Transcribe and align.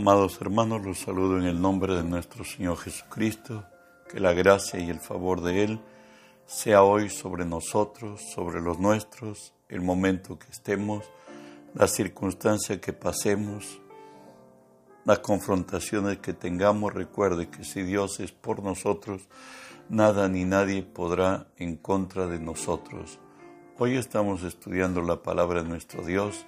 Amados 0.00 0.40
hermanos, 0.40 0.82
los 0.82 0.98
saludo 0.98 1.36
en 1.36 1.44
el 1.44 1.60
nombre 1.60 1.94
de 1.94 2.02
nuestro 2.02 2.42
Señor 2.42 2.78
Jesucristo, 2.78 3.66
que 4.10 4.18
la 4.18 4.32
gracia 4.32 4.80
y 4.80 4.88
el 4.88 4.98
favor 4.98 5.42
de 5.42 5.62
Él 5.62 5.80
sea 6.46 6.84
hoy 6.84 7.10
sobre 7.10 7.44
nosotros, 7.44 8.22
sobre 8.34 8.62
los 8.62 8.78
nuestros, 8.78 9.52
el 9.68 9.82
momento 9.82 10.38
que 10.38 10.50
estemos, 10.50 11.04
la 11.74 11.86
circunstancia 11.86 12.80
que 12.80 12.94
pasemos, 12.94 13.78
las 15.04 15.18
confrontaciones 15.18 16.16
que 16.16 16.32
tengamos. 16.32 16.94
Recuerde 16.94 17.50
que 17.50 17.62
si 17.62 17.82
Dios 17.82 18.20
es 18.20 18.32
por 18.32 18.62
nosotros, 18.62 19.28
nada 19.90 20.30
ni 20.30 20.46
nadie 20.46 20.82
podrá 20.82 21.48
en 21.58 21.76
contra 21.76 22.26
de 22.26 22.38
nosotros. 22.38 23.18
Hoy 23.78 23.98
estamos 23.98 24.44
estudiando 24.44 25.02
la 25.02 25.22
palabra 25.22 25.62
de 25.62 25.68
nuestro 25.68 26.02
Dios 26.02 26.46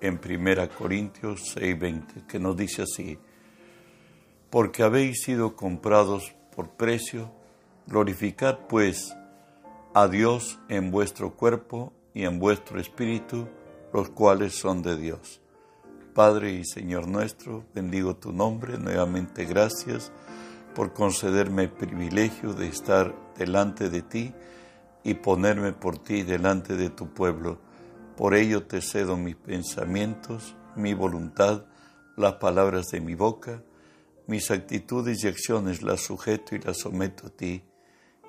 en 0.00 0.18
1 0.18 0.68
Corintios 0.76 1.54
6:20, 1.56 2.26
que 2.26 2.38
nos 2.38 2.56
dice 2.56 2.82
así, 2.82 3.18
porque 4.50 4.82
habéis 4.82 5.22
sido 5.22 5.56
comprados 5.56 6.34
por 6.54 6.70
precio, 6.70 7.30
glorificad 7.86 8.58
pues 8.68 9.14
a 9.94 10.08
Dios 10.08 10.58
en 10.68 10.90
vuestro 10.90 11.34
cuerpo 11.34 11.92
y 12.14 12.24
en 12.24 12.38
vuestro 12.38 12.80
espíritu, 12.80 13.48
los 13.92 14.10
cuales 14.10 14.54
son 14.54 14.82
de 14.82 14.96
Dios. 14.96 15.40
Padre 16.14 16.52
y 16.52 16.64
Señor 16.64 17.06
nuestro, 17.06 17.64
bendigo 17.74 18.16
tu 18.16 18.32
nombre, 18.32 18.78
nuevamente 18.78 19.44
gracias 19.44 20.12
por 20.74 20.92
concederme 20.92 21.64
el 21.64 21.70
privilegio 21.70 22.52
de 22.52 22.68
estar 22.68 23.14
delante 23.36 23.90
de 23.90 24.02
ti 24.02 24.34
y 25.02 25.14
ponerme 25.14 25.72
por 25.72 25.98
ti 25.98 26.22
delante 26.22 26.76
de 26.76 26.90
tu 26.90 27.08
pueblo 27.08 27.58
por 28.20 28.34
ello 28.34 28.64
te 28.64 28.82
cedo 28.82 29.16
mis 29.16 29.34
pensamientos, 29.34 30.54
mi 30.76 30.92
voluntad, 30.92 31.64
las 32.18 32.34
palabras 32.34 32.88
de 32.88 33.00
mi 33.00 33.14
boca, 33.14 33.62
mis 34.26 34.50
actitudes 34.50 35.24
y 35.24 35.28
acciones 35.28 35.80
las 35.80 36.02
sujeto 36.02 36.54
y 36.54 36.58
las 36.58 36.76
someto 36.76 37.28
a 37.28 37.30
ti. 37.30 37.62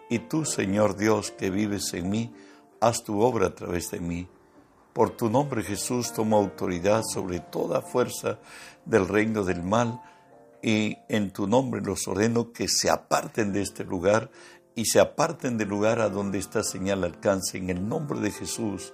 Y 0.09 0.19
tú, 0.19 0.45
Señor 0.45 0.95
Dios, 0.95 1.31
que 1.31 1.49
vives 1.49 1.93
en 1.93 2.09
mí, 2.09 2.33
haz 2.79 3.03
tu 3.03 3.19
obra 3.19 3.47
a 3.47 3.53
través 3.53 3.91
de 3.91 3.99
mí. 3.99 4.29
Por 4.93 5.09
tu 5.09 5.29
nombre, 5.29 5.61
Jesús, 5.61 6.13
tomo 6.13 6.37
autoridad 6.37 7.01
sobre 7.03 7.41
toda 7.41 7.81
fuerza 7.81 8.39
del 8.85 9.09
reino 9.09 9.43
del 9.43 9.61
mal 9.61 10.01
y 10.61 10.99
en 11.09 11.31
tu 11.31 11.47
nombre 11.47 11.81
los 11.81 12.07
ordeno 12.07 12.53
que 12.53 12.69
se 12.69 12.89
aparten 12.89 13.51
de 13.51 13.61
este 13.61 13.83
lugar 13.83 14.31
y 14.73 14.85
se 14.85 15.01
aparten 15.01 15.57
del 15.57 15.67
lugar 15.67 15.99
a 15.99 16.07
donde 16.07 16.37
esta 16.37 16.63
señal 16.63 17.03
alcance. 17.03 17.57
En 17.57 17.69
el 17.69 17.85
nombre 17.85 18.21
de 18.21 18.31
Jesús, 18.31 18.93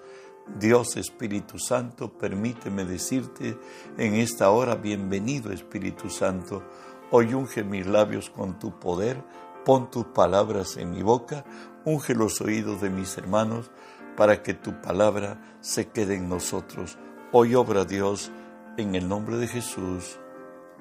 Dios 0.56 0.96
Espíritu 0.98 1.60
Santo, 1.60 2.12
permíteme 2.18 2.86
decirte 2.86 3.60
en 3.98 4.16
esta 4.16 4.50
hora, 4.50 4.76
bienvenido 4.76 5.52
Espíritu 5.52 6.10
Santo, 6.10 6.64
hoy 7.12 7.34
unge 7.34 7.64
mis 7.64 7.86
labios 7.86 8.30
con 8.30 8.58
tu 8.58 8.80
poder, 8.80 9.24
pon 9.66 9.92
tus 9.92 10.06
palabras 10.06 10.78
en 10.78 10.92
mi 10.92 11.04
boca, 11.04 11.44
unge 11.86 12.16
los 12.16 12.42
oídos 12.42 12.82
de 12.82 12.90
mis 12.90 13.18
hermanos, 13.18 13.70
para 14.16 14.42
que 14.42 14.54
tu 14.54 14.82
palabra 14.82 15.58
se 15.60 15.90
quede 15.90 16.16
en 16.16 16.28
nosotros. 16.28 16.98
Hoy 17.32 17.54
obra 17.54 17.86
Dios 17.86 18.32
en 18.78 18.96
el 18.96 19.08
nombre 19.08 19.38
de 19.38 19.48
Jesús. 19.48 20.18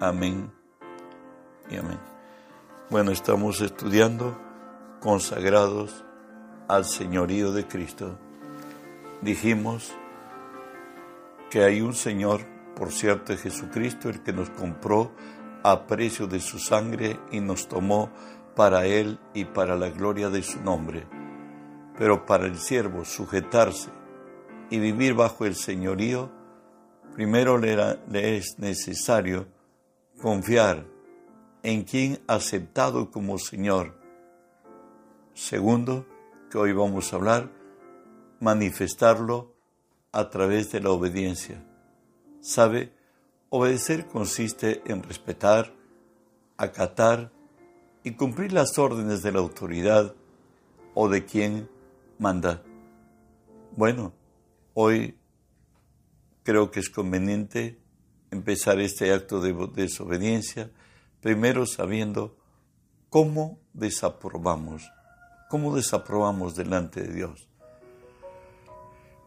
Amén 0.01 0.51
y 1.69 1.77
amén. 1.77 1.99
Bueno, 2.89 3.11
estamos 3.11 3.61
estudiando 3.61 4.39
consagrados 5.01 6.05
al 6.69 6.85
señorío 6.85 7.53
de 7.53 7.67
Cristo 7.67 8.19
dijimos 9.23 9.95
que 11.51 11.65
hay 11.65 11.81
un 11.81 11.95
Señor, 11.95 12.41
por 12.75 12.93
cierto, 12.93 13.33
es 13.33 13.43
Jesucristo, 13.43 14.09
el 14.09 14.23
que 14.23 14.33
nos 14.33 14.51
compró 14.51 15.13
a 15.63 15.87
precio 15.87 16.27
de 16.27 16.41
su 16.41 16.59
sangre 16.59 17.19
y 17.31 17.41
nos 17.41 17.69
tomó 17.69 18.11
para 18.55 18.87
Él 18.87 19.19
y 19.35 19.45
para 19.45 19.77
la 19.77 19.91
gloria 19.91 20.31
de 20.31 20.43
su 20.43 20.61
nombre. 20.63 21.07
Pero 21.99 22.27
para 22.27 22.47
el 22.47 22.59
siervo 22.59 23.05
sujetarse 23.05 23.91
y 24.71 24.79
vivir 24.79 25.15
bajo 25.15 25.45
el 25.45 25.55
señorío, 25.55 26.31
primero 27.15 27.59
le, 27.59 27.77
le 28.11 28.37
es 28.37 28.59
necesario 28.59 29.47
confiar 30.21 30.85
en 31.63 31.83
quien 31.85 32.21
aceptado 32.27 33.11
como 33.11 33.39
Señor. 33.39 33.99
Segundo, 35.35 36.07
que 36.51 36.59
hoy 36.59 36.73
vamos 36.73 37.13
a 37.13 37.17
hablar, 37.17 37.51
manifestarlo 38.41 39.55
a 40.13 40.31
través 40.31 40.71
de 40.73 40.81
la 40.81 40.91
obediencia. 40.91 41.65
¿Sabe? 42.41 42.93
Obedecer 43.49 44.07
consiste 44.07 44.83
en 44.87 45.03
respetar, 45.03 45.75
acatar 46.57 47.33
y 48.03 48.13
cumplir 48.13 48.53
las 48.53 48.79
órdenes 48.79 49.23
de 49.23 49.33
la 49.33 49.41
autoridad 49.41 50.15
o 50.95 51.09
de 51.09 51.25
quien 51.25 51.69
manda. 52.19 52.63
Bueno, 53.77 54.13
hoy 54.75 55.19
creo 56.43 56.71
que 56.71 56.81
es 56.81 56.89
conveniente 56.89 57.81
empezar 58.31 58.81
este 58.81 59.13
acto 59.13 59.41
de 59.41 59.53
desobediencia, 59.75 60.71
primero 61.21 61.67
sabiendo 61.67 62.37
cómo 63.11 63.59
desaprobamos, 63.73 64.91
cómo 65.51 65.75
desaprobamos 65.75 66.55
delante 66.55 67.03
de 67.03 67.13
Dios. 67.13 67.49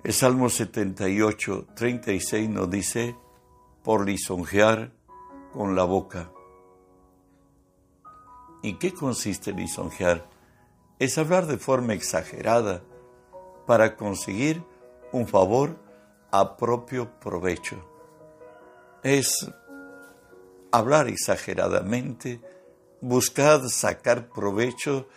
El 0.01 0.13
Salmo 0.13 0.49
78, 0.49 1.67
36 1.75 2.49
nos 2.49 2.69
dice, 2.69 3.17
por 3.83 4.05
lisonjear 4.05 4.93
con 5.51 5.75
la 5.75 5.83
boca. 5.83 6.31
¿Y 8.63 8.75
qué 8.75 8.93
consiste 8.93 9.51
lisonjear? 9.51 10.25
Es 10.99 11.17
hablar 11.17 11.47
de 11.47 11.57
forma 11.57 11.95
exagerada 11.95 12.81
para 13.67 13.97
conseguir 13.97 14.63
un 15.11 15.27
favor 15.27 15.77
a 16.31 16.55
propio 16.55 17.19
provecho. 17.19 17.85
Es 19.03 19.51
hablar 20.71 21.09
exageradamente, 21.09 22.39
buscar 23.01 23.67
sacar 23.67 24.29
provecho 24.29 25.09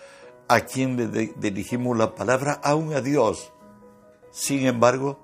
a 0.49 0.63
quien 0.63 0.97
le 0.97 1.33
dirigimos 1.37 1.97
la 1.97 2.17
palabra, 2.17 2.61
aún 2.65 2.93
a 2.95 3.01
Dios 3.01 3.52
sin 4.33 4.67
embargo, 4.67 5.21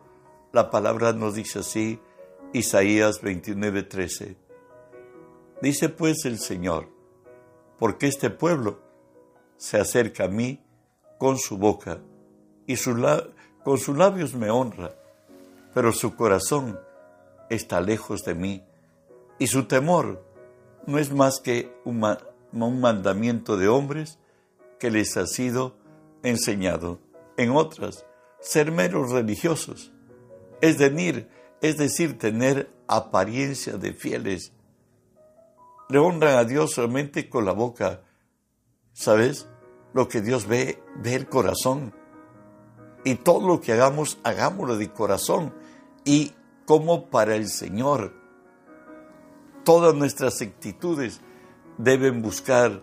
la 0.53 0.71
palabra 0.71 1.15
nos 1.15 1.35
dice 1.35 1.61
así, 1.61 1.99
Isaías 2.53 3.23
29:13. 3.23 4.37
Dice 5.63 5.89
pues 5.89 6.27
el 6.27 6.39
Señor, 6.39 6.89
porque 7.79 8.07
este 8.07 8.31
pueblo 8.31 8.81
se 9.57 9.79
acerca 9.79 10.25
a 10.25 10.29
mí 10.29 10.63
con 11.17 11.39
su 11.39 11.57
boca 11.57 12.01
y 12.67 12.77
con 13.65 13.79
sus 13.79 13.97
labios 13.97 14.35
me 14.35 14.51
honra, 14.51 14.95
pero 15.75 15.93
su 15.93 16.15
corazón 16.15 16.79
está 17.49 17.81
lejos 17.81 18.25
de 18.25 18.35
mí 18.35 18.63
y 19.39 19.47
su 19.47 19.65
temor 19.65 20.23
no 20.87 20.99
es 20.99 21.13
más 21.13 21.41
que 21.41 21.75
un, 21.85 22.05
un 22.53 22.81
mandamiento 22.81 23.57
de 23.57 23.69
hombres 23.69 24.19
que 24.79 24.91
les 24.91 25.17
ha 25.17 25.27
sido 25.27 25.77
enseñado. 26.23 26.99
En 27.37 27.51
otras, 27.51 28.05
ser 28.41 28.73
meros 28.73 29.11
religiosos, 29.11 29.93
es 30.61 30.79
decir, 30.79 31.29
es 31.61 31.77
decir, 31.77 32.19
tener 32.19 32.71
apariencia 32.87 33.77
de 33.77 33.93
fieles. 33.93 34.53
Le 35.89 35.99
honran 35.99 36.37
a 36.37 36.45
Dios 36.45 36.73
solamente 36.73 37.29
con 37.29 37.45
la 37.45 37.53
boca. 37.53 38.03
¿Sabes? 38.93 39.49
Lo 39.95 40.09
que 40.09 40.21
Dios 40.21 40.47
ve, 40.47 40.83
ve 40.97 41.15
el 41.15 41.29
corazón. 41.29 41.95
Y 43.05 43.17
todo 43.17 43.47
lo 43.47 43.61
que 43.61 43.73
hagamos, 43.73 44.19
hagámoslo 44.23 44.77
de 44.77 44.93
corazón 44.93 45.55
y 46.05 46.33
como 46.67 47.09
para 47.09 47.37
el 47.37 47.49
Señor. 47.49 48.13
Todas 49.65 49.95
nuestras 49.95 50.41
actitudes 50.43 51.21
deben 51.79 52.23
buscar 52.23 52.83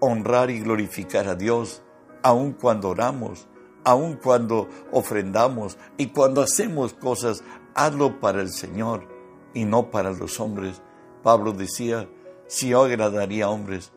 honrar 0.00 0.50
y 0.50 0.60
glorificar 0.60 1.28
a 1.28 1.34
Dios, 1.34 1.82
aun 2.22 2.52
cuando 2.52 2.88
oramos, 2.88 3.46
aun 3.84 4.16
cuando 4.16 4.68
ofrendamos 4.90 5.78
y 5.96 6.08
cuando 6.08 6.42
hacemos 6.42 6.94
cosas, 6.94 7.42
hazlo 7.74 8.20
para 8.20 8.40
el 8.40 8.50
Señor 8.50 9.08
y 9.54 9.64
no 9.64 9.90
para 9.90 10.12
los 10.12 10.40
hombres. 10.40 10.82
Pablo 11.22 11.52
decía, 11.52 12.08
si 12.46 12.68
yo 12.68 12.84
agradaría 12.84 13.46
a 13.46 13.50
hombres, 13.50 13.92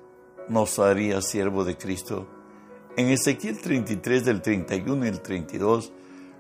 no 0.47 0.65
sería 0.65 1.21
siervo 1.21 1.63
de 1.63 1.77
Cristo. 1.77 2.27
En 2.97 3.09
Ezequiel 3.09 3.59
33 3.59 4.25
del 4.25 4.41
31 4.41 5.05
y 5.05 5.09
el 5.09 5.21
32 5.21 5.91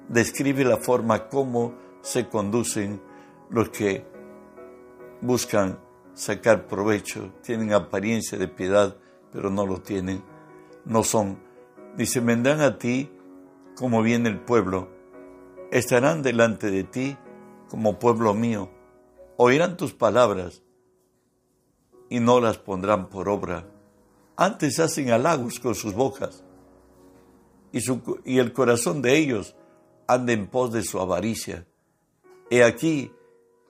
describe 0.07 0.63
la 0.63 0.77
forma 0.77 1.27
como 1.27 1.75
se 2.01 2.27
conducen 2.27 3.01
los 3.49 3.69
que 3.69 4.05
buscan 5.21 5.79
sacar 6.13 6.67
provecho, 6.67 7.33
tienen 7.41 7.73
apariencia 7.73 8.37
de 8.37 8.47
piedad, 8.47 8.95
pero 9.31 9.49
no 9.49 9.65
lo 9.65 9.81
tienen, 9.81 10.23
no 10.85 11.03
son. 11.03 11.39
Dice, 11.97 12.19
vendrán 12.19 12.61
a 12.61 12.77
ti 12.77 13.09
como 13.75 14.01
viene 14.01 14.29
el 14.29 14.39
pueblo, 14.39 14.89
estarán 15.71 16.21
delante 16.21 16.71
de 16.71 16.83
ti 16.83 17.17
como 17.69 17.99
pueblo 17.99 18.33
mío, 18.33 18.69
oirán 19.37 19.77
tus 19.77 19.93
palabras, 19.93 20.63
y 22.09 22.19
no 22.19 22.39
las 22.39 22.57
pondrán 22.57 23.09
por 23.09 23.29
obra. 23.29 23.67
Antes 24.37 24.79
hacen 24.79 25.11
halagos 25.11 25.59
con 25.59 25.75
sus 25.75 25.93
bocas 25.93 26.43
y, 27.71 28.39
el 28.39 28.53
corazón 28.53 29.01
de 29.01 29.17
ellos 29.17 29.55
anda 30.07 30.33
en 30.33 30.47
pos 30.47 30.71
de 30.71 30.83
su 30.83 30.99
avaricia. 30.99 31.67
He 32.49 32.63
aquí 32.63 33.11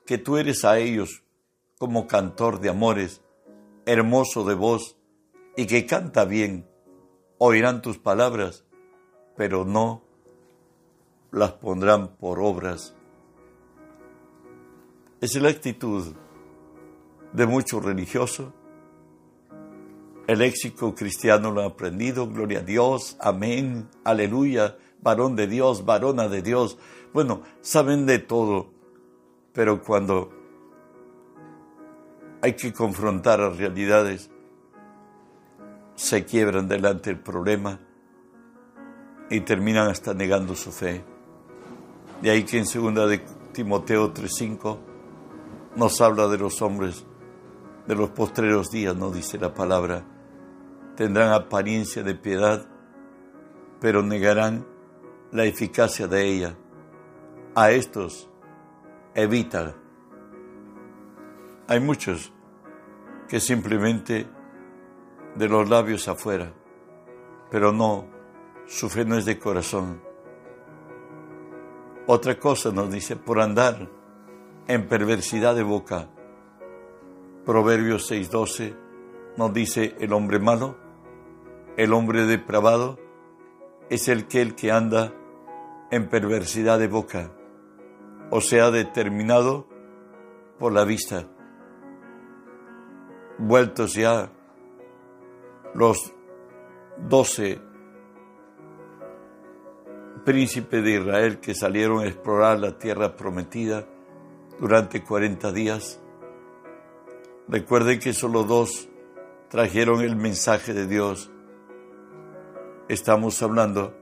que 0.05 0.17
tú 0.17 0.37
eres 0.37 0.65
a 0.65 0.77
ellos 0.77 1.23
como 1.79 2.07
cantor 2.07 2.59
de 2.59 2.69
amores, 2.69 3.21
hermoso 3.85 4.43
de 4.43 4.53
voz 4.53 4.97
y 5.55 5.65
que 5.65 5.85
canta 5.85 6.25
bien. 6.25 6.67
Oirán 7.37 7.81
tus 7.81 7.97
palabras, 7.97 8.64
pero 9.35 9.65
no 9.65 10.01
las 11.31 11.51
pondrán 11.53 12.15
por 12.15 12.39
obras. 12.39 12.95
Es 15.21 15.35
la 15.35 15.49
actitud 15.49 16.13
de 17.33 17.45
muchos 17.45 17.83
religiosos. 17.83 18.53
El 20.27 20.39
léxico 20.39 20.95
cristiano 20.95 21.51
lo 21.51 21.61
ha 21.61 21.65
aprendido, 21.65 22.27
gloria 22.27 22.59
a 22.59 22.63
Dios, 22.63 23.15
amén, 23.19 23.89
aleluya, 24.03 24.77
varón 25.01 25.35
de 25.35 25.47
Dios, 25.47 25.85
varona 25.85 26.27
de 26.27 26.41
Dios. 26.41 26.77
Bueno, 27.13 27.41
saben 27.61 28.05
de 28.05 28.19
todo, 28.19 28.71
pero 29.53 29.83
cuando 29.83 30.31
hay 32.41 32.53
que 32.53 32.73
confrontar 32.73 33.39
las 33.39 33.57
realidades, 33.57 34.31
se 35.95 36.25
quiebran 36.25 36.67
delante 36.67 37.11
del 37.11 37.19
problema 37.19 37.79
y 39.29 39.41
terminan 39.41 39.89
hasta 39.89 40.13
negando 40.13 40.55
su 40.55 40.71
fe. 40.71 41.03
De 42.21 42.31
ahí 42.31 42.43
que 42.43 42.57
en 42.57 42.65
segunda 42.65 43.07
de 43.07 43.19
Timoteo 43.51 44.13
3:5 44.13 44.77
nos 45.75 45.99
habla 46.01 46.27
de 46.27 46.37
los 46.37 46.61
hombres 46.61 47.05
de 47.87 47.95
los 47.95 48.09
postreros 48.09 48.71
días, 48.71 48.95
no 48.95 49.11
dice 49.11 49.37
la 49.37 49.53
palabra. 49.53 50.03
Tendrán 50.95 51.33
apariencia 51.33 52.03
de 52.03 52.15
piedad, 52.15 52.65
pero 53.79 54.01
negarán 54.01 54.65
la 55.31 55.45
eficacia 55.45 56.07
de 56.07 56.25
ella. 56.25 56.55
A 57.53 57.71
estos 57.71 58.29
evita. 59.13 59.75
Hay 61.67 61.79
muchos 61.79 62.31
que 63.27 63.39
simplemente 63.39 64.27
de 65.35 65.49
los 65.49 65.69
labios 65.69 66.07
afuera, 66.07 66.53
pero 67.49 67.71
no, 67.71 68.14
su 68.67 68.89
fe 68.89 69.05
no 69.05 69.17
es 69.17 69.25
de 69.25 69.37
corazón. 69.37 70.01
Otra 72.07 72.39
cosa 72.39 72.71
nos 72.71 72.91
dice, 72.91 73.15
por 73.15 73.39
andar 73.39 73.89
en 74.67 74.87
perversidad 74.87 75.55
de 75.55 75.63
boca. 75.63 76.09
Proverbios 77.45 78.11
6:12 78.11 78.75
nos 79.37 79.53
dice, 79.53 79.95
el 79.99 80.13
hombre 80.13 80.39
malo, 80.39 80.77
el 81.77 81.93
hombre 81.93 82.25
depravado, 82.25 82.99
es 83.89 84.07
el 84.07 84.27
que 84.27 84.41
el 84.41 84.55
que 84.55 84.71
anda 84.71 85.13
en 85.91 86.09
perversidad 86.09 86.79
de 86.79 86.87
boca, 86.87 87.31
o 88.31 88.41
sea, 88.41 88.71
determinado 88.71 89.67
por 90.57 90.73
la 90.73 90.85
vista. 90.85 91.27
Vueltos 93.37 93.93
ya 93.93 94.31
los 95.73 96.13
doce 96.97 97.61
príncipes 100.25 100.83
de 100.83 100.99
Israel 100.99 101.39
que 101.39 101.53
salieron 101.53 101.99
a 101.99 102.07
explorar 102.07 102.59
la 102.59 102.77
tierra 102.77 103.15
prometida 103.15 103.87
durante 104.59 105.03
40 105.03 105.51
días. 105.51 106.01
Recuerden 107.47 107.99
que 107.99 108.11
solo 108.11 108.43
dos 108.43 108.89
trajeron 109.49 110.01
el 110.01 110.15
mensaje 110.15 110.73
de 110.73 110.87
Dios. 110.87 111.31
Estamos 112.89 113.41
hablando 113.43 113.93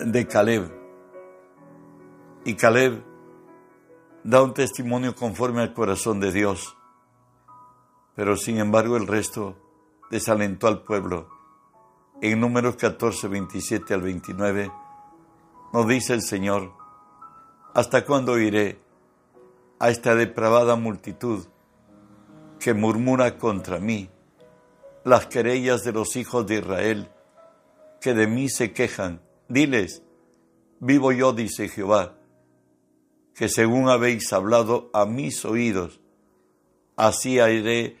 de 0.00 0.26
Caleb. 0.26 0.70
Y 2.44 2.54
Caleb 2.54 3.04
da 4.24 4.42
un 4.42 4.52
testimonio 4.52 5.14
conforme 5.14 5.62
al 5.62 5.72
corazón 5.72 6.18
de 6.18 6.32
Dios. 6.32 6.76
Pero 8.16 8.36
sin 8.36 8.58
embargo 8.58 8.96
el 8.96 9.06
resto 9.06 9.56
desalentó 10.10 10.66
al 10.66 10.82
pueblo. 10.82 11.37
En 12.20 12.40
números 12.40 12.74
14, 12.74 13.28
27 13.28 13.94
al 13.94 14.02
29 14.02 14.72
nos 15.72 15.86
dice 15.86 16.14
el 16.14 16.22
Señor, 16.22 16.72
¿hasta 17.74 18.04
cuándo 18.04 18.40
iré 18.40 18.80
a 19.78 19.90
esta 19.90 20.16
depravada 20.16 20.74
multitud 20.74 21.46
que 22.58 22.74
murmura 22.74 23.38
contra 23.38 23.78
mí? 23.78 24.10
Las 25.04 25.26
querellas 25.26 25.84
de 25.84 25.92
los 25.92 26.16
hijos 26.16 26.44
de 26.48 26.56
Israel 26.56 27.08
que 28.00 28.14
de 28.14 28.26
mí 28.26 28.48
se 28.48 28.72
quejan. 28.72 29.20
Diles, 29.48 30.02
vivo 30.80 31.12
yo, 31.12 31.32
dice 31.32 31.68
Jehová, 31.68 32.16
que 33.32 33.48
según 33.48 33.88
habéis 33.88 34.32
hablado 34.32 34.90
a 34.92 35.06
mis 35.06 35.44
oídos, 35.44 36.00
así 36.96 37.38
haré 37.38 37.96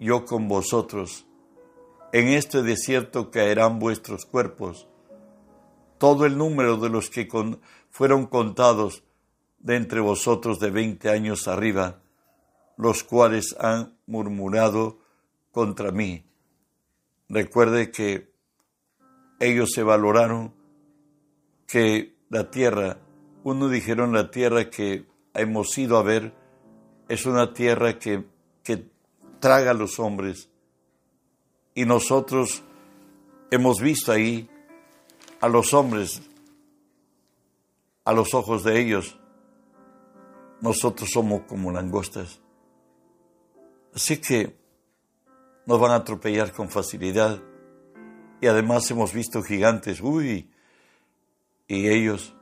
yo 0.00 0.24
con 0.24 0.48
vosotros. 0.48 1.24
En 2.12 2.28
este 2.28 2.62
desierto 2.62 3.30
caerán 3.30 3.78
vuestros 3.78 4.26
cuerpos. 4.26 4.88
Todo 5.98 6.26
el 6.26 6.36
número 6.36 6.76
de 6.76 6.88
los 6.88 7.08
que 7.08 7.28
fueron 7.90 8.26
contados 8.26 9.04
de 9.60 9.76
entre 9.76 10.00
vosotros 10.00 10.58
de 10.58 10.70
veinte 10.70 11.10
años 11.10 11.46
arriba, 11.46 12.02
los 12.76 13.04
cuales 13.04 13.54
han 13.60 13.96
murmurado 14.06 14.98
contra 15.52 15.92
mí. 15.92 16.24
Recuerde 17.28 17.92
que 17.92 18.32
ellos 19.38 19.70
se 19.72 19.84
valoraron 19.84 20.54
que 21.66 22.16
la 22.28 22.50
tierra, 22.50 22.98
uno 23.44 23.68
dijeron 23.68 24.12
la 24.12 24.32
tierra 24.32 24.68
que 24.68 25.06
hemos 25.34 25.78
ido 25.78 25.96
a 25.96 26.02
ver, 26.02 26.34
es 27.08 27.24
una 27.26 27.52
tierra 27.52 27.98
que, 27.98 28.24
que 28.64 28.90
traga 29.38 29.70
a 29.70 29.74
los 29.74 30.00
hombres. 30.00 30.50
Y 31.74 31.84
nosotros 31.84 32.62
hemos 33.50 33.80
visto 33.80 34.12
ahí 34.12 34.48
a 35.40 35.48
los 35.48 35.72
hombres, 35.72 36.22
a 38.04 38.12
los 38.12 38.34
ojos 38.34 38.64
de 38.64 38.80
ellos, 38.80 39.18
nosotros 40.60 41.10
somos 41.12 41.42
como 41.42 41.72
langostas. 41.72 42.40
Así 43.94 44.18
que 44.18 44.56
nos 45.66 45.80
van 45.80 45.92
a 45.92 45.96
atropellar 45.96 46.52
con 46.52 46.68
facilidad. 46.68 47.40
Y 48.40 48.46
además 48.46 48.90
hemos 48.90 49.12
visto 49.12 49.42
gigantes, 49.42 50.00
uy, 50.00 50.50
y 51.68 51.88
ellos, 51.88 52.34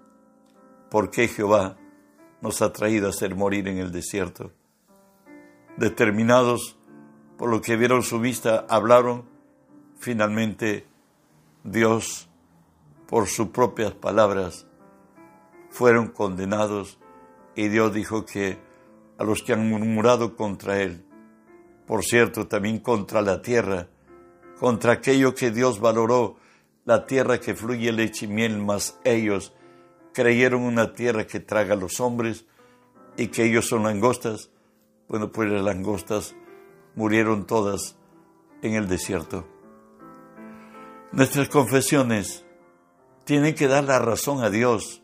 ¿por 0.91 1.11
qué 1.11 1.29
Jehová 1.29 1.77
nos 2.41 2.63
ha 2.63 2.73
traído 2.73 3.07
a 3.07 3.11
hacer 3.11 3.35
morir 3.35 3.69
en 3.69 3.79
el 3.79 3.93
desierto? 3.93 4.53
Determinados 5.77 6.78
por 7.39 7.49
lo 7.49 7.63
que 7.63 7.77
vieron 7.77 8.03
su 8.03 8.19
vista, 8.19 8.67
hablaron, 8.69 9.25
finalmente 9.97 10.87
Dios, 11.63 12.29
por 13.07 13.29
sus 13.29 13.49
propias 13.49 13.93
palabras, 13.93 14.67
fueron 15.71 16.09
condenados 16.09 16.99
y 17.55 17.69
Dios 17.69 17.95
dijo 17.95 18.27
que 18.27 18.59
a 19.19 19.25
los 19.25 19.43
que 19.43 19.53
han 19.53 19.69
murmurado 19.69 20.37
contra 20.37 20.83
Él, 20.83 21.05
por 21.87 22.05
cierto, 22.05 22.49
también 22.49 22.81
contra 22.81 23.23
la 23.23 23.41
tierra, 23.41 23.87
contra 24.59 24.95
aquello 24.95 25.35
que 25.35 25.53
Dios 25.53 25.81
valoró, 25.81 26.37
la 26.85 27.07
tierra 27.07 27.39
que 27.39 27.55
fluye 27.55 27.93
leche 27.93 28.27
y 28.27 28.29
miel, 28.29 28.59
mas 28.59 28.99
ellos 29.05 29.55
creyeron 30.13 30.63
una 30.63 30.93
tierra 30.93 31.27
que 31.27 31.39
traga 31.39 31.75
a 31.75 31.77
los 31.77 32.01
hombres 32.01 32.47
y 33.17 33.29
que 33.29 33.45
ellos 33.45 33.69
son 33.69 33.85
langostas. 33.85 34.51
Bueno, 35.09 35.31
pues 35.31 35.51
las 35.51 35.63
langostas 35.63 36.35
murieron 36.99 37.47
todas 37.47 37.95
en 38.61 38.75
el 38.75 38.89
desierto. 38.89 39.47
Nuestras 41.13 41.49
confesiones 41.49 42.45
tienen 43.23 43.55
que 43.55 43.69
dar 43.69 43.85
la 43.85 44.01
razón 44.01 44.43
a 44.43 44.51
Dios. 44.51 45.01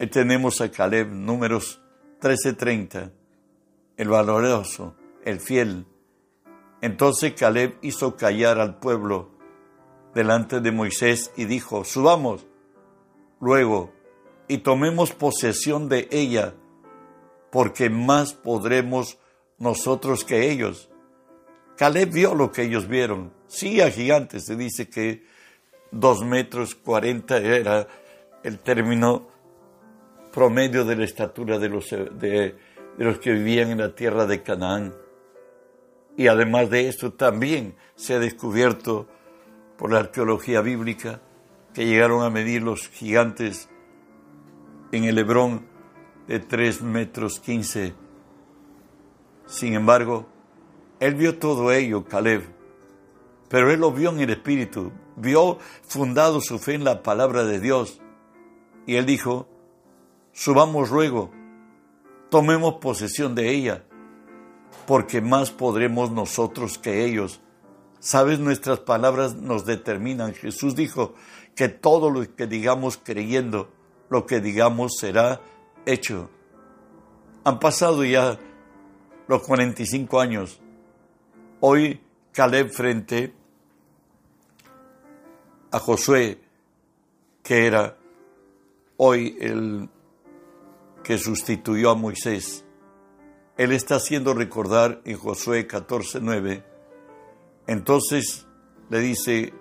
Y 0.00 0.08
tenemos 0.08 0.60
a 0.60 0.72
Caleb, 0.72 1.12
números 1.12 1.80
13:30, 2.20 3.12
el 3.96 4.08
valoroso, 4.08 4.96
el 5.24 5.38
fiel. 5.40 5.86
Entonces 6.80 7.34
Caleb 7.34 7.78
hizo 7.82 8.16
callar 8.16 8.58
al 8.58 8.80
pueblo 8.80 9.30
delante 10.16 10.60
de 10.60 10.72
Moisés 10.72 11.30
y 11.36 11.44
dijo, 11.44 11.84
subamos 11.84 12.44
luego 13.40 13.92
y 14.48 14.58
tomemos 14.58 15.12
posesión 15.12 15.88
de 15.88 16.08
ella, 16.10 16.54
porque 17.52 17.88
más 17.88 18.32
podremos 18.32 19.20
nosotros 19.62 20.24
que 20.24 20.50
ellos. 20.50 20.90
Caleb 21.76 22.10
vio 22.10 22.34
lo 22.34 22.50
que 22.50 22.62
ellos 22.62 22.88
vieron. 22.88 23.32
Sí, 23.46 23.80
a 23.80 23.92
gigantes. 23.92 24.44
Se 24.46 24.56
dice 24.56 24.88
que 24.88 25.24
dos 25.92 26.24
metros 26.24 26.74
cuarenta 26.74 27.38
era 27.38 27.86
el 28.42 28.58
término 28.58 29.28
promedio 30.32 30.84
de 30.84 30.96
la 30.96 31.04
estatura 31.04 31.60
de 31.60 31.68
los, 31.68 31.90
de, 31.90 32.56
los 32.98 33.18
que 33.20 33.30
vivían 33.30 33.70
en 33.70 33.78
la 33.78 33.94
tierra 33.94 34.26
de 34.26 34.42
Canaán. 34.42 34.96
Y 36.16 36.26
además 36.26 36.68
de 36.68 36.88
esto 36.88 37.12
también 37.12 37.76
se 37.94 38.14
ha 38.14 38.18
descubierto 38.18 39.06
por 39.78 39.92
la 39.92 40.00
arqueología 40.00 40.60
bíblica 40.60 41.20
que 41.72 41.86
llegaron 41.86 42.24
a 42.24 42.30
medir 42.30 42.62
los 42.62 42.88
gigantes 42.88 43.68
en 44.90 45.04
el 45.04 45.18
Hebrón 45.18 45.66
de 46.26 46.40
3 46.40 46.82
metros 46.82 47.38
15. 47.38 48.01
Sin 49.52 49.74
embargo, 49.74 50.24
él 50.98 51.14
vio 51.14 51.38
todo 51.38 51.72
ello, 51.72 52.06
Caleb, 52.06 52.42
pero 53.50 53.70
él 53.70 53.80
lo 53.80 53.92
vio 53.92 54.08
en 54.08 54.20
el 54.20 54.30
Espíritu, 54.30 54.92
vio 55.14 55.58
fundado 55.82 56.40
su 56.40 56.58
fe 56.58 56.72
en 56.72 56.84
la 56.84 57.02
palabra 57.02 57.44
de 57.44 57.60
Dios. 57.60 58.00
Y 58.86 58.96
él 58.96 59.04
dijo, 59.04 59.46
subamos 60.32 60.90
luego, 60.90 61.30
tomemos 62.30 62.76
posesión 62.76 63.34
de 63.34 63.50
ella, 63.50 63.84
porque 64.86 65.20
más 65.20 65.50
podremos 65.50 66.10
nosotros 66.10 66.78
que 66.78 67.04
ellos. 67.04 67.42
Sabes, 68.00 68.38
nuestras 68.38 68.80
palabras 68.80 69.34
nos 69.36 69.66
determinan. 69.66 70.32
Jesús 70.32 70.74
dijo 70.74 71.12
que 71.54 71.68
todo 71.68 72.08
lo 72.08 72.22
que 72.34 72.46
digamos 72.46 72.96
creyendo, 72.96 73.70
lo 74.08 74.24
que 74.24 74.40
digamos 74.40 74.96
será 74.98 75.42
hecho. 75.84 76.30
Han 77.44 77.60
pasado 77.60 78.02
ya 78.02 78.38
los 79.28 79.42
45 79.42 80.20
años. 80.20 80.60
Hoy 81.60 82.00
Caleb 82.32 82.70
frente 82.70 83.32
a 85.70 85.78
Josué, 85.78 86.40
que 87.42 87.66
era 87.66 87.96
hoy 88.96 89.36
el 89.40 89.88
que 91.02 91.18
sustituyó 91.18 91.90
a 91.90 91.94
Moisés. 91.94 92.64
Él 93.56 93.72
está 93.72 93.96
haciendo 93.96 94.34
recordar 94.34 95.00
en 95.04 95.18
Josué 95.18 95.66
14:9. 95.66 96.64
Entonces 97.66 98.46
le 98.90 99.00
dice 99.00 99.52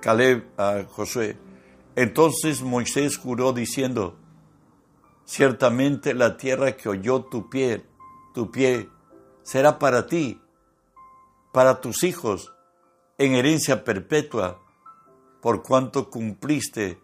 Caleb 0.00 0.44
a 0.56 0.84
Josué, 0.88 1.36
entonces 1.96 2.62
Moisés 2.62 3.18
juró 3.18 3.52
diciendo, 3.52 4.16
ciertamente 5.24 6.14
la 6.14 6.36
tierra 6.36 6.76
que 6.76 6.88
oyó 6.88 7.24
tu 7.24 7.50
pie, 7.50 7.84
tu 8.32 8.50
pie, 8.50 8.88
será 9.50 9.80
para 9.80 10.06
ti, 10.06 10.40
para 11.52 11.80
tus 11.80 12.04
hijos, 12.04 12.54
en 13.18 13.34
herencia 13.34 13.82
perpetua, 13.82 14.60
por 15.42 15.64
cuanto 15.64 16.08
cumpliste 16.08 17.00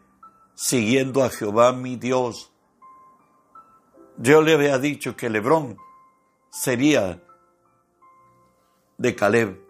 siguiendo 0.54 1.24
a 1.24 1.30
Jehová 1.30 1.72
mi 1.72 1.96
Dios. 1.96 2.52
Yo 4.16 4.42
le 4.42 4.54
había 4.54 4.78
dicho 4.78 5.16
que 5.16 5.28
Lebrón 5.28 5.76
sería 6.48 7.20
de 8.96 9.16
Caleb 9.16 9.60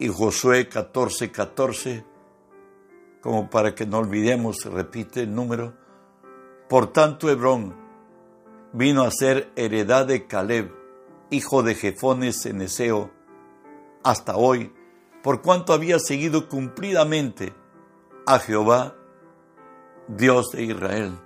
y 0.00 0.08
Josué 0.08 0.68
14, 0.68 1.30
14, 1.30 2.04
como 3.20 3.48
para 3.48 3.76
que 3.76 3.86
no 3.86 3.98
olvidemos, 3.98 4.64
repite 4.64 5.22
el 5.22 5.32
número. 5.32 5.74
Por 6.68 6.92
tanto, 6.92 7.30
Hebrón 7.30 7.76
vino 8.72 9.04
a 9.04 9.12
ser 9.12 9.52
heredad 9.54 10.06
de 10.06 10.26
Caleb, 10.26 10.77
hijo 11.30 11.62
de 11.62 11.74
Jefones 11.74 12.44
Eneseo, 12.46 13.10
hasta 14.02 14.36
hoy, 14.36 14.72
por 15.22 15.42
cuanto 15.42 15.72
había 15.72 15.98
seguido 15.98 16.48
cumplidamente 16.48 17.52
a 18.26 18.38
Jehová, 18.38 18.96
Dios 20.08 20.50
de 20.52 20.62
Israel. 20.64 21.18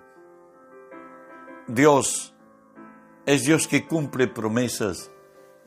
Dios 1.68 2.34
es 3.26 3.44
Dios 3.44 3.68
que 3.68 3.86
cumple 3.86 4.26
promesas. 4.26 5.10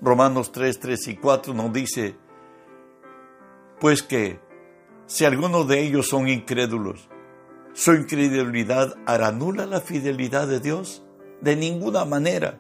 Romanos 0.01 0.51
3, 0.51 0.79
3 0.79 1.07
y 1.07 1.15
4 1.15 1.53
nos 1.53 1.71
dice, 1.71 2.17
pues 3.79 4.03
que 4.03 4.39
si 5.05 5.23
algunos 5.23 5.67
de 5.67 5.81
ellos 5.81 6.07
son 6.09 6.27
incrédulos, 6.27 7.09
¿su 7.73 7.93
incredulidad 7.93 8.95
hará 9.05 9.31
nula 9.31 9.65
la 9.65 9.79
fidelidad 9.79 10.47
de 10.47 10.59
Dios? 10.59 11.05
De 11.41 11.55
ninguna 11.55 12.03
manera. 12.03 12.59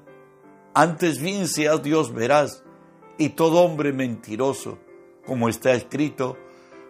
Antes 0.77 1.21
bien 1.21 1.47
seas 1.47 1.81
Dios 1.81 2.13
verás 2.13 2.61
y 3.17 3.29
todo 3.29 3.63
hombre 3.63 3.93
mentiroso, 3.93 4.77
como 5.25 5.47
está 5.47 5.71
escrito, 5.71 6.37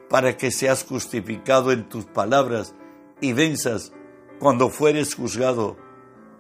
para 0.09 0.37
que 0.37 0.49
seas 0.49 0.83
justificado 0.83 1.71
en 1.71 1.87
tus 1.87 2.05
palabras 2.05 2.73
y 3.21 3.33
venzas 3.33 3.93
cuando 4.39 4.69
fueres 4.69 5.13
juzgado 5.13 5.77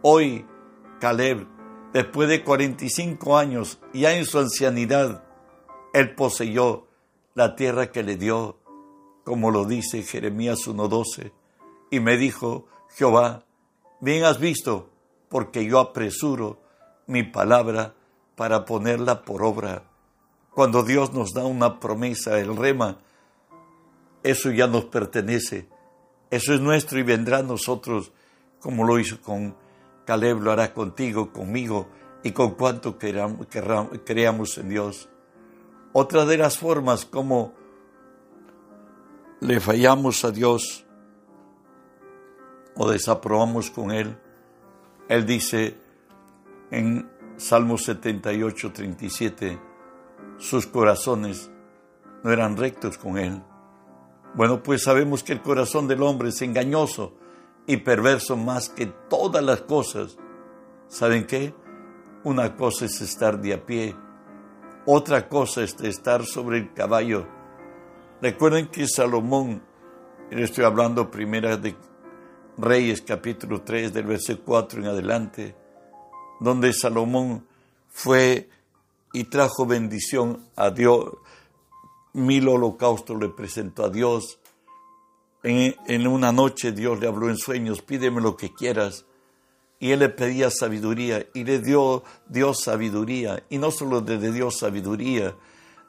Hoy, 0.01 0.43
Caleb, 0.99 1.47
después 1.93 2.29
de 2.29 2.43
45 2.43 3.37
años, 3.37 3.79
ya 3.93 4.15
en 4.15 4.25
su 4.25 4.39
ancianidad, 4.39 5.23
él 5.93 6.15
poseyó 6.15 6.87
la 7.35 7.55
tierra 7.55 7.91
que 7.91 8.01
le 8.01 8.15
dio, 8.15 8.57
como 9.23 9.51
lo 9.51 9.65
dice 9.65 10.01
Jeremías 10.01 10.67
1.12. 10.67 11.31
Y 11.91 11.99
me 11.99 12.17
dijo, 12.17 12.65
Jehová, 12.95 13.45
bien 14.01 14.23
has 14.23 14.39
visto, 14.39 14.89
porque 15.29 15.63
yo 15.65 15.79
apresuro 15.79 16.64
mi 17.07 17.23
palabra 17.23 17.93
para 18.35 18.65
ponerla 18.65 19.23
por 19.23 19.43
obra. 19.43 19.83
Cuando 20.53 20.83
Dios 20.83 21.13
nos 21.13 21.33
da 21.33 21.45
una 21.45 21.79
promesa, 21.79 22.39
el 22.39 22.55
rema, 22.55 22.97
eso 24.23 24.51
ya 24.51 24.67
nos 24.67 24.85
pertenece, 24.85 25.67
eso 26.31 26.53
es 26.53 26.61
nuestro 26.61 26.99
y 26.99 27.03
vendrá 27.03 27.39
a 27.39 27.43
nosotros, 27.43 28.11
como 28.59 28.83
lo 28.83 28.99
hizo 28.99 29.21
con 29.21 29.55
Caleb 30.05 30.41
lo 30.41 30.51
hará 30.51 30.73
contigo, 30.73 31.31
conmigo 31.33 31.87
y 32.23 32.31
con 32.31 32.51
cuanto 32.51 32.97
creamos 32.97 34.57
en 34.57 34.69
Dios. 34.69 35.09
Otra 35.93 36.25
de 36.25 36.37
las 36.37 36.57
formas 36.57 37.05
como 37.05 37.53
le 39.41 39.59
fallamos 39.59 40.23
a 40.23 40.31
Dios 40.31 40.85
o 42.75 42.89
desaprobamos 42.89 43.71
con 43.71 43.91
Él, 43.91 44.17
Él 45.09 45.25
dice 45.25 45.75
en 46.71 47.09
Salmo 47.37 47.77
78, 47.77 48.71
37, 48.71 49.59
sus 50.37 50.67
corazones 50.67 51.51
no 52.23 52.31
eran 52.31 52.57
rectos 52.57 52.97
con 52.97 53.17
Él. 53.17 53.41
Bueno, 54.33 54.63
pues 54.63 54.83
sabemos 54.83 55.23
que 55.23 55.33
el 55.33 55.41
corazón 55.41 55.87
del 55.87 56.03
hombre 56.03 56.29
es 56.29 56.41
engañoso 56.41 57.13
y 57.67 57.77
perverso 57.77 58.35
más 58.35 58.69
que 58.69 58.85
todas 58.85 59.43
las 59.43 59.61
cosas. 59.61 60.17
¿Saben 60.87 61.25
qué? 61.25 61.53
Una 62.23 62.55
cosa 62.55 62.85
es 62.85 62.99
estar 63.01 63.39
de 63.39 63.53
a 63.53 63.65
pie, 63.65 63.95
otra 64.85 65.27
cosa 65.29 65.63
es 65.63 65.75
estar 65.81 66.25
sobre 66.25 66.57
el 66.57 66.73
caballo. 66.73 67.27
Recuerden 68.21 68.67
que 68.67 68.87
Salomón, 68.87 69.63
le 70.31 70.43
estoy 70.43 70.63
hablando 70.63 71.11
primera 71.11 71.57
de 71.57 71.75
Reyes 72.57 73.01
capítulo 73.01 73.61
3 73.61 73.93
del 73.93 74.05
verso 74.05 74.39
4 74.43 74.81
en 74.81 74.87
adelante, 74.87 75.55
donde 76.39 76.73
Salomón 76.73 77.45
fue 77.89 78.49
y 79.13 79.25
trajo 79.25 79.65
bendición 79.65 80.45
a 80.55 80.69
Dios, 80.71 81.05
mil 82.13 82.47
holocaustos 82.47 83.19
le 83.19 83.29
presentó 83.29 83.85
a 83.85 83.89
Dios, 83.89 84.39
en, 85.43 86.07
una 86.07 86.31
noche 86.31 86.71
Dios 86.71 86.99
le 86.99 87.07
habló 87.07 87.29
en 87.29 87.37
sueños, 87.37 87.81
pídeme 87.81 88.19
lo 88.19 88.35
que 88.35 88.51
quieras. 88.51 89.05
Y 89.79 89.91
él 89.91 89.99
le 89.99 90.09
pedía 90.09 90.49
sabiduría 90.49 91.27
y 91.35 91.43
le 91.43 91.59
dio 91.59 92.03
Dios 92.27 92.61
sabiduría. 92.63 93.43
Y 93.49 93.59
no 93.59 93.69
solo 93.69 94.01
le 94.01 94.31
dio 94.31 94.49
sabiduría, 94.49 95.35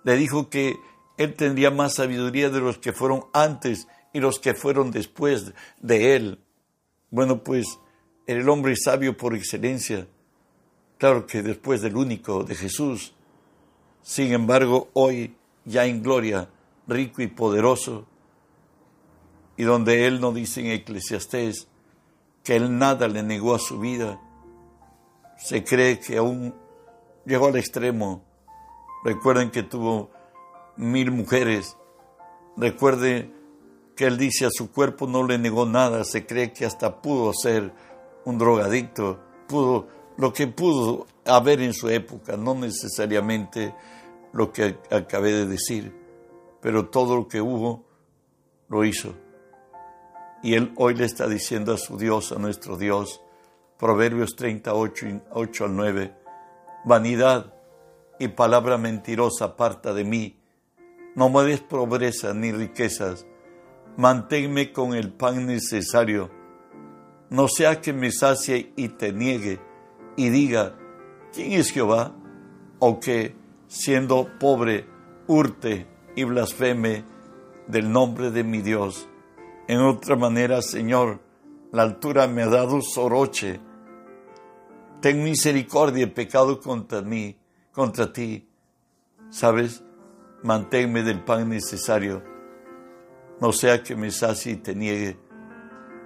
le 0.04 0.16
dijo 0.16 0.50
que 0.50 0.76
él 1.16 1.34
tendría 1.34 1.70
más 1.70 1.94
sabiduría 1.94 2.50
de 2.50 2.60
los 2.60 2.76
que 2.76 2.92
fueron 2.92 3.24
antes 3.32 3.88
y 4.12 4.20
los 4.20 4.38
que 4.38 4.52
fueron 4.52 4.90
después 4.90 5.54
de 5.80 6.16
él. 6.16 6.38
Bueno, 7.10 7.42
pues 7.42 7.78
el 8.26 8.46
hombre 8.48 8.76
sabio 8.76 9.16
por 9.16 9.34
excelencia. 9.34 10.06
Claro 10.98 11.26
que 11.26 11.42
después 11.42 11.82
del 11.82 11.96
único, 11.96 12.42
de 12.44 12.54
Jesús. 12.54 13.12
Sin 14.02 14.32
embargo, 14.32 14.88
hoy, 14.94 15.36
ya 15.64 15.84
en 15.84 16.02
gloria, 16.02 16.48
rico 16.86 17.22
y 17.22 17.26
poderoso, 17.26 18.06
y 19.56 19.64
donde 19.64 20.06
él 20.06 20.20
no 20.20 20.32
dice 20.32 20.60
en 20.60 20.66
Eclesiastés 20.72 21.68
que 22.44 22.56
él 22.56 22.78
nada 22.78 23.08
le 23.08 23.22
negó 23.22 23.54
a 23.54 23.58
su 23.58 23.80
vida, 23.80 24.20
se 25.38 25.64
cree 25.64 25.98
que 25.98 26.16
aún 26.16 26.54
llegó 27.24 27.48
al 27.48 27.56
extremo. 27.56 28.22
Recuerden 29.04 29.50
que 29.50 29.62
tuvo 29.62 30.10
mil 30.76 31.10
mujeres. 31.10 31.76
Recuerde 32.56 33.30
que 33.94 34.06
él 34.06 34.16
dice 34.16 34.46
a 34.46 34.50
su 34.50 34.70
cuerpo 34.70 35.06
no 35.06 35.26
le 35.26 35.38
negó 35.38 35.66
nada. 35.66 36.04
Se 36.04 36.26
cree 36.26 36.52
que 36.52 36.64
hasta 36.64 37.02
pudo 37.02 37.32
ser 37.34 37.72
un 38.24 38.38
drogadicto, 38.38 39.20
pudo 39.46 39.88
lo 40.16 40.32
que 40.32 40.46
pudo 40.46 41.06
haber 41.24 41.60
en 41.60 41.72
su 41.72 41.88
época, 41.88 42.36
no 42.36 42.54
necesariamente 42.54 43.74
lo 44.32 44.52
que 44.52 44.78
acabé 44.90 45.32
de 45.32 45.46
decir, 45.46 45.94
pero 46.60 46.88
todo 46.88 47.16
lo 47.16 47.28
que 47.28 47.40
hubo 47.40 47.84
lo 48.68 48.84
hizo. 48.84 49.14
Y 50.42 50.54
él 50.54 50.72
hoy 50.76 50.94
le 50.94 51.04
está 51.04 51.28
diciendo 51.28 51.72
a 51.72 51.78
su 51.78 51.98
Dios, 51.98 52.32
a 52.32 52.38
nuestro 52.38 52.76
Dios, 52.76 53.20
Proverbios 53.78 54.36
38, 54.36 55.22
8 55.30 55.64
al 55.64 55.76
9, 55.76 56.14
vanidad 56.84 57.52
y 58.18 58.28
palabra 58.28 58.78
mentirosa 58.78 59.46
aparta 59.46 59.92
de 59.92 60.04
mí. 60.04 60.40
No 61.14 61.28
me 61.28 61.42
des 61.44 61.60
pobreza 61.60 62.32
ni 62.32 62.52
riquezas, 62.52 63.26
manténme 63.96 64.72
con 64.72 64.94
el 64.94 65.12
pan 65.12 65.46
necesario. 65.46 66.30
No 67.28 67.48
sea 67.48 67.80
que 67.80 67.92
me 67.92 68.12
sacie 68.12 68.72
y 68.76 68.88
te 68.88 69.12
niegue 69.12 69.60
y 70.16 70.30
diga, 70.30 70.74
¿quién 71.32 71.52
es 71.52 71.70
Jehová? 71.70 72.14
O 72.78 73.00
que, 73.00 73.34
siendo 73.68 74.28
pobre, 74.38 74.86
hurte 75.26 75.86
y 76.14 76.24
blasfeme 76.24 77.04
del 77.66 77.90
nombre 77.90 78.30
de 78.30 78.44
mi 78.44 78.62
Dios. 78.62 79.08
En 79.68 79.80
otra 79.80 80.16
manera, 80.16 80.62
Señor, 80.62 81.20
la 81.72 81.82
altura 81.82 82.26
me 82.26 82.42
ha 82.42 82.48
dado 82.48 82.80
soroche. 82.80 83.60
Ten 85.00 85.22
misericordia 85.22 86.04
y 86.04 86.06
pecado 86.06 86.60
contra 86.60 87.02
mí, 87.02 87.36
contra 87.72 88.12
ti. 88.12 88.48
¿Sabes? 89.30 89.82
Manténme 90.42 91.02
del 91.02 91.22
pan 91.24 91.48
necesario. 91.48 92.22
No 93.40 93.52
sea 93.52 93.82
que 93.82 93.96
me 93.96 94.10
sacie 94.10 94.52
y 94.52 94.56
te 94.56 94.74
niegue 94.74 95.18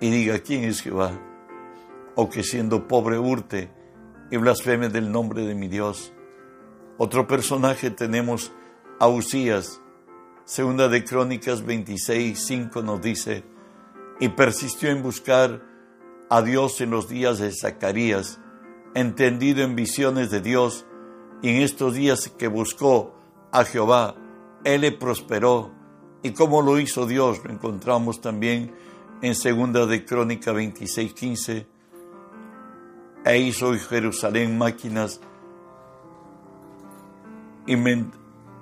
y 0.01 0.11
diga 0.11 0.39
quién 0.41 0.65
es 0.65 0.81
Jehová. 0.81 1.13
O 2.17 2.29
que 2.29 2.43
siendo 2.43 2.89
pobre 2.89 3.19
hurte 3.19 3.71
y 4.31 4.37
blasfeme 4.37 4.89
del 4.89 5.11
nombre 5.11 5.45
de 5.45 5.55
mi 5.55 5.69
Dios. 5.69 6.13
Otro 6.99 7.27
personaje 7.27 7.91
tenemos 7.91 8.53
a 8.99 9.09
Usías. 9.09 9.81
Segunda 10.45 10.89
de 10.89 11.05
Crónicas 11.05 11.65
26, 11.65 12.39
5 12.39 12.83
nos 12.83 13.01
dice, 13.01 13.45
y 14.19 14.29
persistió 14.29 14.91
en 14.91 15.03
buscar 15.03 15.63
a 16.29 16.43
Dios 16.43 16.81
en 16.81 16.91
los 16.91 17.09
días 17.09 17.39
de 17.39 17.53
Zacarías, 17.53 18.41
entendido 18.95 19.63
en 19.63 19.77
visiones 19.77 20.31
de 20.31 20.41
Dios, 20.41 20.87
y 21.43 21.51
en 21.51 21.63
estos 21.63 21.95
días 21.95 22.29
que 22.29 22.49
buscó 22.49 23.15
a 23.53 23.65
Jehová, 23.65 24.15
Él 24.65 24.83
le 24.83 24.93
prosperó. 24.93 25.73
Y 26.23 26.33
como 26.33 26.61
lo 26.61 26.79
hizo 26.79 27.07
Dios, 27.07 27.41
lo 27.45 27.51
encontramos 27.51 28.21
también 28.21 28.75
en 29.23 29.35
Segunda 29.35 29.87
de 29.87 30.05
Crónica 30.05 30.53
26, 30.53 31.15
15. 31.15 31.80
E 33.25 33.39
hizo 33.39 33.75
Jerusalén 33.75 34.57
máquinas 34.57 35.21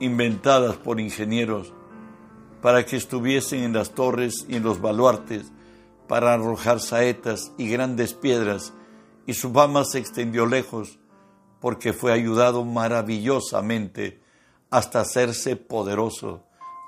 inventadas 0.00 0.76
por 0.76 1.00
ingenieros 1.00 1.72
para 2.60 2.84
que 2.84 2.96
estuviesen 2.96 3.62
en 3.62 3.72
las 3.72 3.90
torres 3.90 4.44
y 4.48 4.56
en 4.56 4.64
los 4.64 4.80
baluartes, 4.80 5.52
para 6.08 6.34
arrojar 6.34 6.80
saetas 6.80 7.52
y 7.56 7.68
grandes 7.68 8.14
piedras, 8.14 8.72
y 9.26 9.34
su 9.34 9.52
fama 9.52 9.84
se 9.84 9.98
extendió 9.98 10.46
lejos, 10.46 10.98
porque 11.60 11.92
fue 11.92 12.12
ayudado 12.12 12.64
maravillosamente 12.64 14.20
hasta 14.70 15.00
hacerse 15.00 15.56
poderoso. 15.56 16.44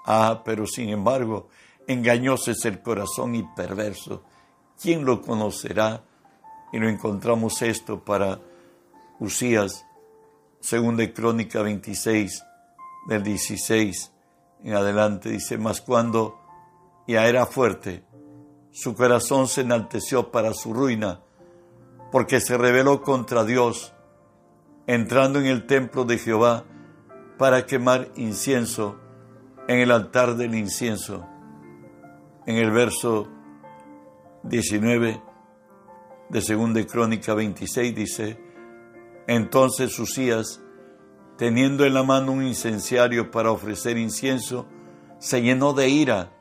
Ah, 0.07 0.43
pero 0.45 0.67
sin 0.67 0.89
embargo, 0.89 1.49
engañoso 1.87 2.50
es 2.50 2.65
el 2.65 2.83
corazón 2.83 3.35
y 3.35 3.43
perverso. 3.55 4.25
¿Quién 4.81 5.05
lo 5.05 5.21
conocerá? 5.21 6.05
Y 6.73 6.79
lo 6.79 6.89
encontramos 6.89 7.62
esto 7.62 8.05
para 8.05 8.41
Usías, 9.19 9.85
según 10.61 10.97
de 10.97 11.12
Crónica 11.12 11.62
26, 11.62 12.45
del 13.07 13.23
16 13.23 14.12
en 14.62 14.75
adelante 14.75 15.31
dice, 15.31 15.57
mas 15.57 15.81
cuando 15.81 16.39
ya 17.07 17.27
era 17.27 17.47
fuerte, 17.47 18.05
su 18.71 18.95
corazón 18.95 19.49
se 19.49 19.62
enalteció 19.62 20.31
para 20.31 20.53
su 20.53 20.75
ruina, 20.75 21.21
porque 22.13 22.41
se 22.41 22.59
rebeló 22.59 23.02
contra 23.02 23.45
Dios, 23.45 23.95
entrando 24.87 25.39
en 25.39 25.47
el 25.47 25.67
templo 25.67 26.04
de 26.04 26.19
Jehová 26.19 26.65
para 27.39 27.65
quemar 27.67 28.09
incienso 28.17 28.97
en 29.67 29.78
el 29.78 29.91
altar 29.91 30.37
del 30.37 30.54
incienso. 30.54 31.26
En 32.47 32.56
el 32.56 32.71
verso 32.71 33.28
19 34.43 35.23
de 36.30 36.40
2 36.40 36.86
Crónica 36.86 37.34
26 37.34 37.95
dice, 37.95 38.38
entonces 39.26 39.99
Usías 39.99 40.60
teniendo 41.40 41.86
en 41.86 41.95
la 41.95 42.02
mano 42.02 42.32
un 42.32 42.43
incenciario 42.43 43.30
para 43.30 43.50
ofrecer 43.50 43.97
incienso, 43.97 44.66
se 45.19 45.40
llenó 45.40 45.73
de 45.73 45.88
ira, 45.88 46.36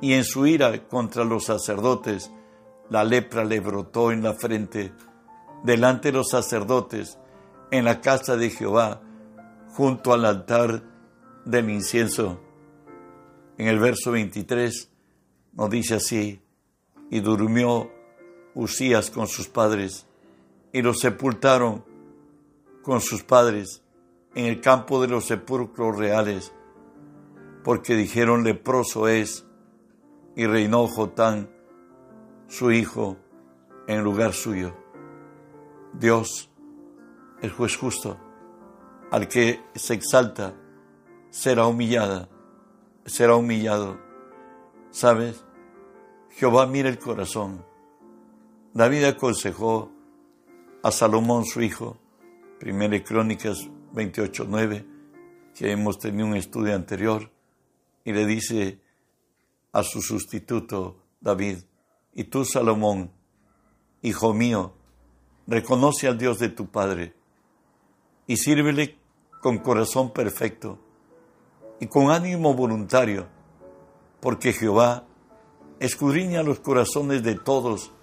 y 0.00 0.12
en 0.12 0.22
su 0.22 0.46
ira 0.46 0.86
contra 0.86 1.24
los 1.24 1.46
sacerdotes, 1.46 2.30
la 2.88 3.02
lepra 3.02 3.44
le 3.44 3.58
brotó 3.58 4.12
en 4.12 4.22
la 4.22 4.34
frente, 4.34 4.92
delante 5.64 6.12
de 6.12 6.18
los 6.18 6.28
sacerdotes, 6.28 7.18
en 7.72 7.84
la 7.84 8.00
casa 8.00 8.36
de 8.36 8.50
Jehová, 8.50 9.02
junto 9.72 10.12
al 10.12 10.24
altar 10.24 10.84
del 11.44 11.68
incienso. 11.68 12.40
En 13.58 13.66
el 13.66 13.80
verso 13.80 14.12
23 14.12 14.92
nos 15.54 15.70
dice 15.70 15.94
así, 15.96 16.40
y 17.10 17.18
durmió 17.18 17.90
Usías 18.56 19.10
con 19.10 19.26
sus 19.26 19.48
padres, 19.48 20.06
y 20.72 20.80
lo 20.80 20.94
sepultaron 20.94 21.84
con 22.82 23.02
sus 23.02 23.22
padres 23.22 23.82
en 24.34 24.46
el 24.46 24.62
campo 24.62 25.00
de 25.02 25.08
los 25.08 25.26
sepulcros 25.26 25.96
reales, 25.96 26.54
porque 27.62 27.94
dijeron 27.94 28.44
leproso 28.44 29.08
es, 29.08 29.44
y 30.34 30.46
reinó 30.46 30.86
Jotán, 30.88 31.50
su 32.48 32.72
hijo, 32.72 33.18
en 33.86 34.02
lugar 34.02 34.32
suyo. 34.32 34.74
Dios, 35.92 36.50
el 37.42 37.50
juez 37.50 37.76
justo, 37.76 38.18
al 39.10 39.28
que 39.28 39.60
se 39.74 39.92
exalta, 39.92 40.54
será 41.28 41.66
humillada, 41.66 42.30
será 43.04 43.36
humillado. 43.36 43.98
¿Sabes? 44.90 45.44
Jehová 46.30 46.66
mira 46.66 46.88
el 46.88 46.98
corazón. 46.98 47.62
David 48.76 49.04
aconsejó 49.04 49.90
a 50.82 50.90
Salomón 50.90 51.46
su 51.46 51.62
hijo, 51.62 51.96
Primera 52.60 53.02
Crónicas 53.02 53.70
28.9, 53.94 54.84
que 55.54 55.72
hemos 55.72 55.98
tenido 55.98 56.26
un 56.26 56.36
estudio 56.36 56.74
anterior, 56.74 57.30
y 58.04 58.12
le 58.12 58.26
dice 58.26 58.78
a 59.72 59.82
su 59.82 60.02
sustituto 60.02 60.98
David, 61.22 61.60
y 62.12 62.24
tú 62.24 62.44
Salomón, 62.44 63.10
hijo 64.02 64.34
mío, 64.34 64.74
reconoce 65.46 66.06
al 66.06 66.18
Dios 66.18 66.38
de 66.38 66.50
tu 66.50 66.66
Padre 66.66 67.14
y 68.26 68.36
sírvele 68.36 68.98
con 69.40 69.56
corazón 69.60 70.12
perfecto 70.12 70.78
y 71.80 71.86
con 71.86 72.10
ánimo 72.10 72.52
voluntario, 72.52 73.26
porque 74.20 74.52
Jehová 74.52 75.06
escudriña 75.80 76.42
los 76.42 76.60
corazones 76.60 77.22
de 77.22 77.36
todos 77.36 77.95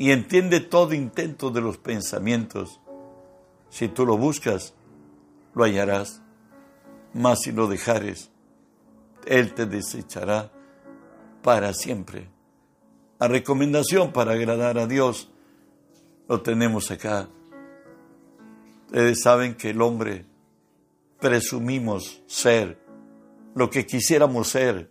y 0.00 0.12
entiende 0.12 0.60
todo 0.60 0.94
intento 0.94 1.50
de 1.50 1.60
los 1.60 1.76
pensamientos. 1.76 2.80
Si 3.68 3.86
tú 3.86 4.06
lo 4.06 4.16
buscas, 4.16 4.72
lo 5.54 5.64
hallarás, 5.64 6.22
mas 7.12 7.42
si 7.42 7.52
lo 7.52 7.66
dejares, 7.66 8.30
Él 9.26 9.52
te 9.52 9.66
desechará 9.66 10.50
para 11.42 11.74
siempre. 11.74 12.30
La 13.18 13.28
recomendación 13.28 14.10
para 14.10 14.32
agradar 14.32 14.78
a 14.78 14.86
Dios 14.86 15.30
lo 16.30 16.40
tenemos 16.40 16.90
acá. 16.90 17.28
Ustedes 18.86 19.20
saben 19.20 19.54
que 19.54 19.68
el 19.68 19.82
hombre 19.82 20.24
presumimos 21.20 22.22
ser 22.26 22.82
lo 23.54 23.68
que 23.68 23.84
quisiéramos 23.84 24.48
ser. 24.48 24.90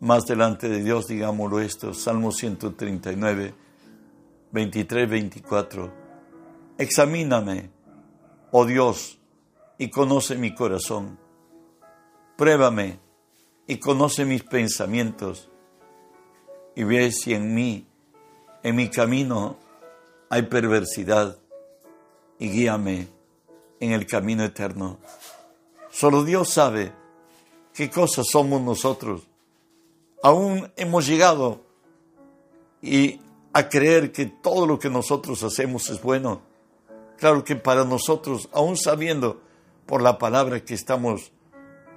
Más 0.00 0.26
delante 0.26 0.68
de 0.68 0.82
Dios, 0.82 1.06
digámoslo 1.06 1.60
esto, 1.60 1.94
Salmo 1.94 2.32
139, 2.32 3.54
23, 4.52 5.08
24 5.08 6.04
Examíname, 6.76 7.70
oh 8.50 8.66
Dios, 8.66 9.20
y 9.78 9.90
conoce 9.90 10.34
mi 10.34 10.54
corazón. 10.54 11.18
Pruébame 12.36 12.98
y 13.68 13.78
conoce 13.78 14.24
mis 14.24 14.42
pensamientos 14.42 15.50
y 16.74 16.82
ve 16.82 17.12
si 17.12 17.32
en 17.32 17.54
mí, 17.54 17.86
en 18.64 18.74
mi 18.74 18.88
camino, 18.88 19.56
hay 20.28 20.42
perversidad 20.42 21.38
y 22.40 22.48
guíame 22.48 23.06
en 23.78 23.92
el 23.92 24.04
camino 24.04 24.42
eterno. 24.42 24.98
Solo 25.92 26.24
Dios 26.24 26.50
sabe 26.50 26.92
qué 27.72 27.88
cosas 27.88 28.26
somos 28.32 28.60
nosotros. 28.62 29.22
Aún 30.24 30.72
hemos 30.76 31.06
llegado 31.06 31.60
y 32.82 33.20
a 33.52 33.68
creer 33.68 34.10
que 34.10 34.26
todo 34.26 34.66
lo 34.66 34.80
que 34.80 34.90
nosotros 34.90 35.44
hacemos 35.44 35.88
es 35.90 36.02
bueno 36.02 36.42
Claro 37.18 37.44
que 37.44 37.56
para 37.56 37.84
nosotros, 37.84 38.48
aún 38.52 38.76
sabiendo 38.76 39.40
por 39.86 40.02
la 40.02 40.18
palabra 40.18 40.64
que 40.64 40.74
estamos 40.74 41.32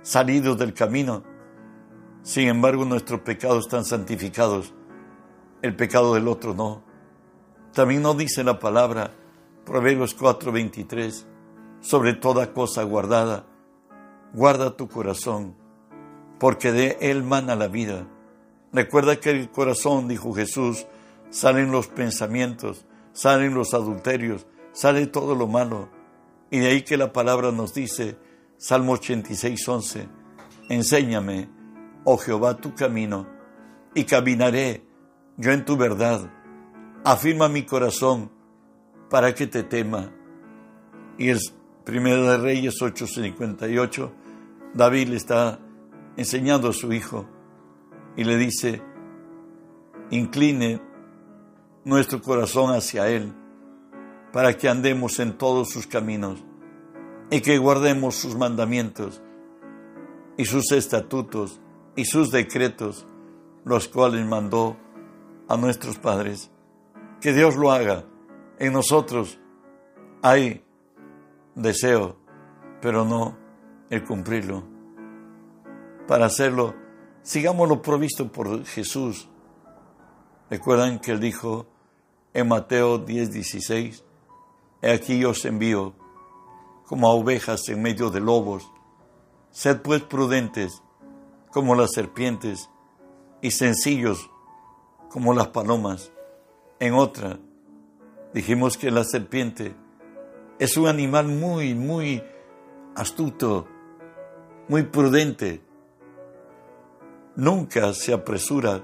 salidos 0.01 0.57
del 0.57 0.73
camino, 0.73 1.23
sin 2.21 2.47
embargo 2.47 2.85
nuestros 2.85 3.21
pecados 3.21 3.65
están 3.65 3.83
santificados, 3.83 4.73
el 5.61 5.75
pecado 5.75 6.13
del 6.13 6.27
otro 6.27 6.53
no. 6.53 6.83
También 7.73 8.03
nos 8.03 8.17
dice 8.17 8.43
la 8.43 8.59
palabra 8.59 9.11
Proverbios 9.65 10.15
4:23, 10.15 11.25
sobre 11.81 12.13
toda 12.13 12.53
cosa 12.53 12.83
guardada, 12.83 13.45
guarda 14.33 14.77
tu 14.77 14.87
corazón, 14.87 15.55
porque 16.39 16.71
de 16.71 16.97
él 17.01 17.23
mana 17.23 17.55
la 17.55 17.67
vida. 17.67 18.07
Recuerda 18.73 19.19
que 19.19 19.32
el 19.32 19.49
corazón, 19.49 20.08
dijo 20.08 20.34
Jesús, 20.34 20.86
salen 21.30 21.71
los 21.71 21.88
pensamientos, 21.88 22.86
salen 23.13 23.53
los 23.53 23.73
adulterios, 23.73 24.45
sale 24.73 25.08
todo 25.08 25.36
lo 25.36 25.47
malo. 25.47 25.89
Y 26.51 26.60
de 26.60 26.67
ahí 26.67 26.82
que 26.82 26.97
la 26.97 27.13
palabra 27.13 27.51
nos 27.51 27.73
dice, 27.73 28.17
Salmo 28.58 28.93
86, 28.93 29.67
11, 29.67 30.08
enséñame, 30.69 31.49
oh 32.03 32.17
Jehová, 32.17 32.58
tu 32.58 32.75
camino, 32.75 33.27
y 33.93 34.03
caminaré 34.03 34.86
yo 35.38 35.51
en 35.51 35.65
tu 35.65 35.77
verdad. 35.77 36.30
Afirma 37.03 37.47
mi 37.47 37.63
corazón 37.63 38.32
para 39.10 39.34
que 39.34 39.47
te 39.47 39.63
tema. 39.63 40.12
Y 41.17 41.30
el 41.30 41.39
primero 41.86 42.30
de 42.30 42.38
Reyes 42.38 42.75
8:58, 42.82 44.12
David 44.73 45.08
le 45.10 45.15
está 45.15 45.60
enseñando 46.17 46.69
a 46.69 46.73
su 46.73 46.91
hijo 46.91 47.27
y 48.17 48.23
le 48.23 48.36
dice, 48.36 48.82
incline 50.10 50.82
nuestro 51.86 52.21
corazón 52.21 52.75
hacia 52.75 53.08
Él 53.08 53.32
para 54.34 54.58
que 54.58 54.67
andemos 54.67 55.19
en 55.19 55.38
todos 55.38 55.69
sus 55.69 55.88
caminos 55.88 56.43
y 57.30 57.41
que 57.41 57.58
guardemos 57.60 58.15
sus 58.15 58.36
mandamientos 58.36 59.21
y 60.36 60.45
sus 60.45 60.71
estatutos 60.71 61.62
y 61.95 62.06
sus 62.06 62.32
decretos, 62.32 63.08
los 63.63 63.88
cuales 63.88 64.25
mandó 64.25 64.77
a 65.47 65.56
nuestros 65.56 65.97
padres. 65.97 66.51
Que 67.21 67.34
Dios 67.34 67.56
lo 67.56 67.71
haga. 67.71 68.03
En 68.60 68.73
nosotros 68.73 69.39
hay 70.21 70.63
deseo, 71.56 72.17
pero 72.82 73.06
no 73.06 73.38
el 73.89 74.03
cumplirlo. 74.03 74.63
Para 76.08 76.25
hacerlo, 76.25 76.75
sigámoslo 77.27 77.81
provisto 77.81 78.31
por 78.31 78.63
Jesús. 78.63 79.27
Recuerdan 80.49 80.99
que 80.99 81.11
él 81.11 81.19
dijo 81.19 81.67
en 82.33 82.47
Mateo 82.47 82.99
10, 82.99 83.33
16, 83.33 84.05
He 84.81 84.91
aquí 84.91 85.25
os 85.25 85.43
envío 85.43 85.93
como 86.85 87.05
a 87.07 87.13
ovejas 87.13 87.67
en 87.67 87.81
medio 87.81 88.09
de 88.11 88.21
lobos. 88.21 88.71
Sed 89.51 89.81
pues 89.81 90.03
prudentes 90.03 90.81
como 91.51 91.75
las 91.75 91.91
serpientes 91.91 92.69
y 93.41 93.51
sencillos 93.51 94.29
como 95.09 95.33
las 95.33 95.47
palomas. 95.47 96.13
En 96.79 96.93
otra, 96.93 97.39
dijimos 98.33 98.77
que 98.77 98.89
la 98.89 99.03
serpiente 99.03 99.75
es 100.59 100.77
un 100.77 100.87
animal 100.87 101.27
muy, 101.27 101.73
muy 101.73 102.23
astuto, 102.95 103.67
muy 104.69 104.83
prudente. 104.83 105.66
Nunca 107.38 107.93
se 107.93 108.12
apresura 108.12 108.84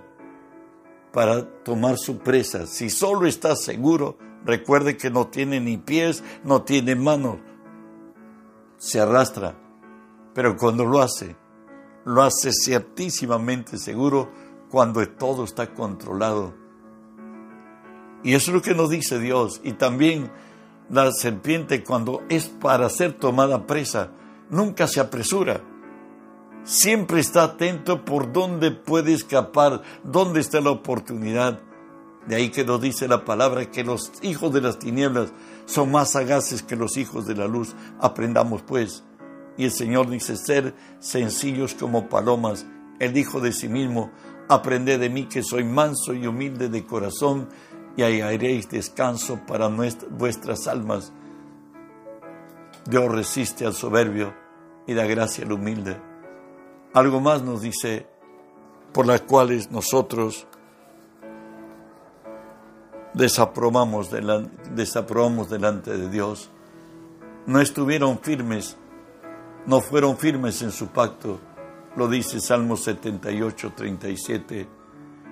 para 1.11 1.43
tomar 1.63 1.97
su 1.97 2.19
presa. 2.19 2.65
Si 2.67 2.89
solo 2.89 3.27
está 3.27 3.57
seguro, 3.57 4.17
recuerde 4.45 4.95
que 4.95 5.09
no 5.09 5.27
tiene 5.27 5.59
ni 5.59 5.75
pies, 5.75 6.23
no 6.45 6.61
tiene 6.61 6.95
manos 6.95 7.39
se 8.83 8.99
arrastra, 8.99 9.55
pero 10.33 10.57
cuando 10.57 10.83
lo 10.83 11.01
hace, 11.01 11.37
lo 12.03 12.21
hace 12.21 12.51
ciertísimamente 12.51 13.77
seguro 13.77 14.29
cuando 14.69 15.07
todo 15.07 15.45
está 15.45 15.73
controlado. 15.73 16.53
Y 18.23 18.33
eso 18.33 18.51
es 18.51 18.55
lo 18.55 18.61
que 18.61 18.75
nos 18.75 18.89
dice 18.89 19.19
Dios. 19.19 19.61
Y 19.63 19.73
también 19.73 20.29
la 20.89 21.13
serpiente 21.13 21.81
cuando 21.81 22.23
es 22.27 22.49
para 22.49 22.89
ser 22.89 23.13
tomada 23.13 23.65
presa, 23.65 24.11
nunca 24.49 24.85
se 24.87 24.99
apresura. 24.99 25.63
Siempre 26.63 27.19
está 27.19 27.43
atento 27.43 28.05
por 28.05 28.31
dónde 28.31 28.71
puede 28.71 29.13
escapar, 29.13 29.81
dónde 30.03 30.39
está 30.39 30.61
la 30.61 30.71
oportunidad. 30.71 31.59
De 32.25 32.35
ahí 32.35 32.51
que 32.51 32.63
nos 32.63 32.79
dice 32.79 33.09
la 33.09 33.25
palabra 33.25 33.69
que 33.69 33.83
los 33.83 34.13
hijos 34.21 34.53
de 34.53 34.61
las 34.61 34.79
tinieblas 34.79 35.33
son 35.65 35.91
más 35.91 36.11
sagaces 36.11 36.63
que 36.63 36.77
los 36.77 36.95
hijos 36.95 37.27
de 37.27 37.35
la 37.35 37.47
luz. 37.47 37.75
Aprendamos 37.99 38.61
pues. 38.61 39.03
Y 39.57 39.65
el 39.65 39.71
Señor 39.71 40.09
dice, 40.09 40.37
ser 40.37 40.73
sencillos 40.99 41.73
como 41.73 42.07
palomas. 42.07 42.65
Él 42.99 43.11
dijo 43.11 43.41
de 43.41 43.51
sí 43.51 43.67
mismo, 43.67 44.11
aprended 44.47 45.01
de 45.01 45.09
mí 45.09 45.25
que 45.25 45.43
soy 45.43 45.65
manso 45.65 46.13
y 46.13 46.25
humilde 46.25 46.69
de 46.69 46.85
corazón 46.85 47.49
y 47.97 48.03
hallaréis 48.03 48.69
descanso 48.69 49.41
para 49.45 49.67
vuestras 49.67 50.67
almas. 50.67 51.11
Dios 52.85 53.11
resiste 53.11 53.65
al 53.65 53.73
soberbio 53.73 54.33
y 54.87 54.93
da 54.93 55.05
gracia 55.05 55.43
al 55.43 55.51
humilde. 55.51 56.12
Algo 56.93 57.19
más 57.19 57.41
nos 57.41 57.61
dice, 57.61 58.05
por 58.93 59.07
las 59.07 59.21
cuales 59.21 59.71
nosotros 59.71 60.45
desaprobamos, 63.15 64.09
desaprobamos 64.75 65.49
delante 65.49 65.97
de 65.97 66.09
Dios. 66.09 66.51
No 67.47 67.59
estuvieron 67.59 68.19
firmes, 68.19 68.77
no 69.65 69.81
fueron 69.81 70.17
firmes 70.17 70.61
en 70.61 70.71
su 70.71 70.87
pacto, 70.87 71.39
lo 71.95 72.07
dice 72.07 72.39
Salmo 72.39 72.77
78, 72.77 73.73
37. 73.75 74.67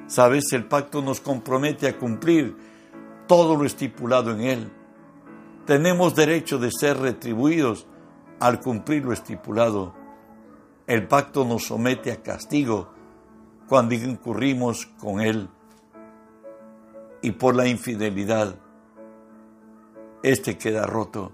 Sabes, 0.08 0.52
el 0.54 0.66
pacto 0.66 1.04
nos 1.04 1.22
compromete 1.22 1.88
a 1.88 1.98
cumplir 1.98 2.56
todo 3.28 3.56
lo 3.56 3.66
estipulado 3.66 4.32
en 4.32 4.42
él. 4.42 4.72
Tenemos 5.68 6.16
derecho 6.16 6.58
de 6.58 6.72
ser 6.72 6.98
retribuidos 6.98 7.86
al 8.40 8.60
cumplir 8.60 9.06
lo 9.06 9.14
estipulado. 9.14 10.01
El 10.92 11.08
pacto 11.08 11.46
nos 11.46 11.68
somete 11.68 12.12
a 12.12 12.22
castigo 12.22 12.90
cuando 13.70 13.96
incurrimos 13.96 14.88
con 15.00 15.22
él 15.22 15.48
y 17.22 17.32
por 17.32 17.56
la 17.56 17.66
infidelidad, 17.66 18.56
este 20.22 20.58
queda 20.58 20.86
roto. 20.86 21.32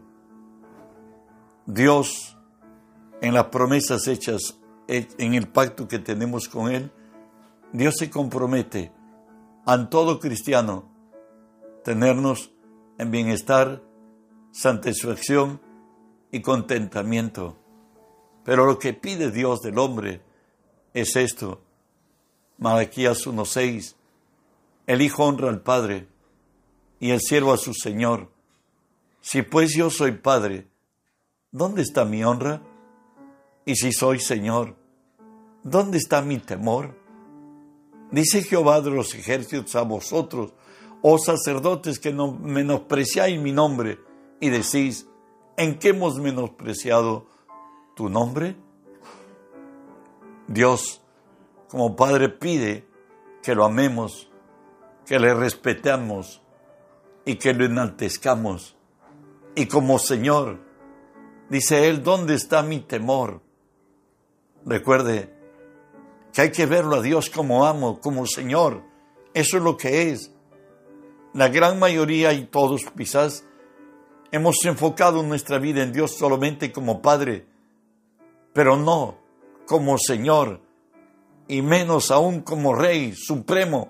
Dios, 1.65 2.37
en 3.19 3.33
las 3.33 3.45
promesas 3.45 4.07
hechas, 4.07 4.59
en 4.87 5.33
el 5.33 5.47
pacto 5.47 5.87
que 5.87 5.97
tenemos 5.97 6.47
con 6.49 6.71
Él, 6.71 6.91
Dios 7.73 7.95
se 7.97 8.11
compromete 8.11 8.91
a 9.65 9.89
todo 9.89 10.19
cristiano 10.19 10.87
tenernos 11.83 12.53
en 12.99 13.09
bienestar, 13.09 13.81
satisfacción 14.51 15.59
y 16.31 16.41
contentamiento. 16.41 17.57
Pero 18.47 18.65
lo 18.65 18.79
que 18.79 18.93
pide 18.93 19.29
Dios 19.29 19.59
del 19.59 19.77
hombre 19.77 20.21
es 20.93 21.17
esto. 21.17 21.59
Malaquías 22.57 23.27
1.6 23.27 23.95
el 24.85 25.01
Hijo 25.01 25.25
honra 25.25 25.49
al 25.49 25.59
Padre 25.59 26.07
y 27.01 27.11
el 27.11 27.19
siervo 27.19 27.51
a 27.51 27.57
su 27.57 27.73
Señor. 27.73 28.31
Si 29.19 29.41
pues 29.41 29.75
yo 29.75 29.89
soy 29.89 30.13
Padre, 30.13 30.65
¿dónde 31.51 31.81
está 31.81 32.05
mi 32.05 32.23
honra? 32.23 32.61
Y 33.65 33.75
si 33.75 33.91
soy 33.91 34.21
Señor, 34.21 34.77
¿dónde 35.61 35.97
está 35.97 36.21
mi 36.21 36.37
temor? 36.37 36.95
Dice 38.11 38.43
Jehová 38.43 38.79
de 38.79 38.91
los 38.91 39.13
ejércitos 39.13 39.75
a 39.75 39.81
vosotros, 39.81 40.53
oh 41.01 41.17
sacerdotes 41.17 41.99
que 41.99 42.13
no 42.13 42.31
menospreciáis 42.31 43.41
mi 43.41 43.51
nombre, 43.51 43.99
y 44.39 44.47
decís, 44.51 45.05
¿en 45.57 45.77
qué 45.79 45.89
hemos 45.89 46.17
menospreciado 46.17 47.27
tu 47.97 48.07
nombre? 48.07 48.55
Dios, 50.47 51.01
como 51.67 51.97
Padre, 51.97 52.29
pide 52.29 52.87
que 53.43 53.53
lo 53.53 53.65
amemos 53.65 54.27
que 55.07 55.19
le 55.19 55.33
respetemos 55.33 56.41
y 57.25 57.35
que 57.35 57.53
lo 57.53 57.65
enaltezcamos. 57.65 58.75
Y 59.55 59.65
como 59.67 59.97
Señor, 59.97 60.59
dice 61.49 61.87
Él, 61.87 62.03
¿dónde 62.03 62.35
está 62.35 62.61
mi 62.61 62.81
temor? 62.81 63.41
Recuerde 64.65 65.33
que 66.33 66.41
hay 66.41 66.51
que 66.51 66.65
verlo 66.65 66.97
a 66.97 67.01
Dios 67.01 67.29
como 67.29 67.65
amo, 67.65 68.01
como 68.01 68.27
Señor. 68.27 68.83
Eso 69.33 69.57
es 69.57 69.63
lo 69.63 69.77
que 69.77 70.11
es. 70.11 70.33
La 71.33 71.47
gran 71.47 71.79
mayoría 71.79 72.33
y 72.33 72.45
todos 72.45 72.83
quizás 72.97 73.45
hemos 74.31 74.63
enfocado 74.65 75.23
nuestra 75.23 75.57
vida 75.57 75.83
en 75.83 75.93
Dios 75.93 76.17
solamente 76.17 76.73
como 76.73 77.01
Padre, 77.01 77.47
pero 78.57 78.75
no 78.75 79.19
como 79.67 79.99
Señor 79.99 80.61
y 81.47 81.61
menos 81.61 82.09
aún 82.09 82.41
como 82.41 82.73
Rey 82.73 83.13
Supremo. 83.15 83.89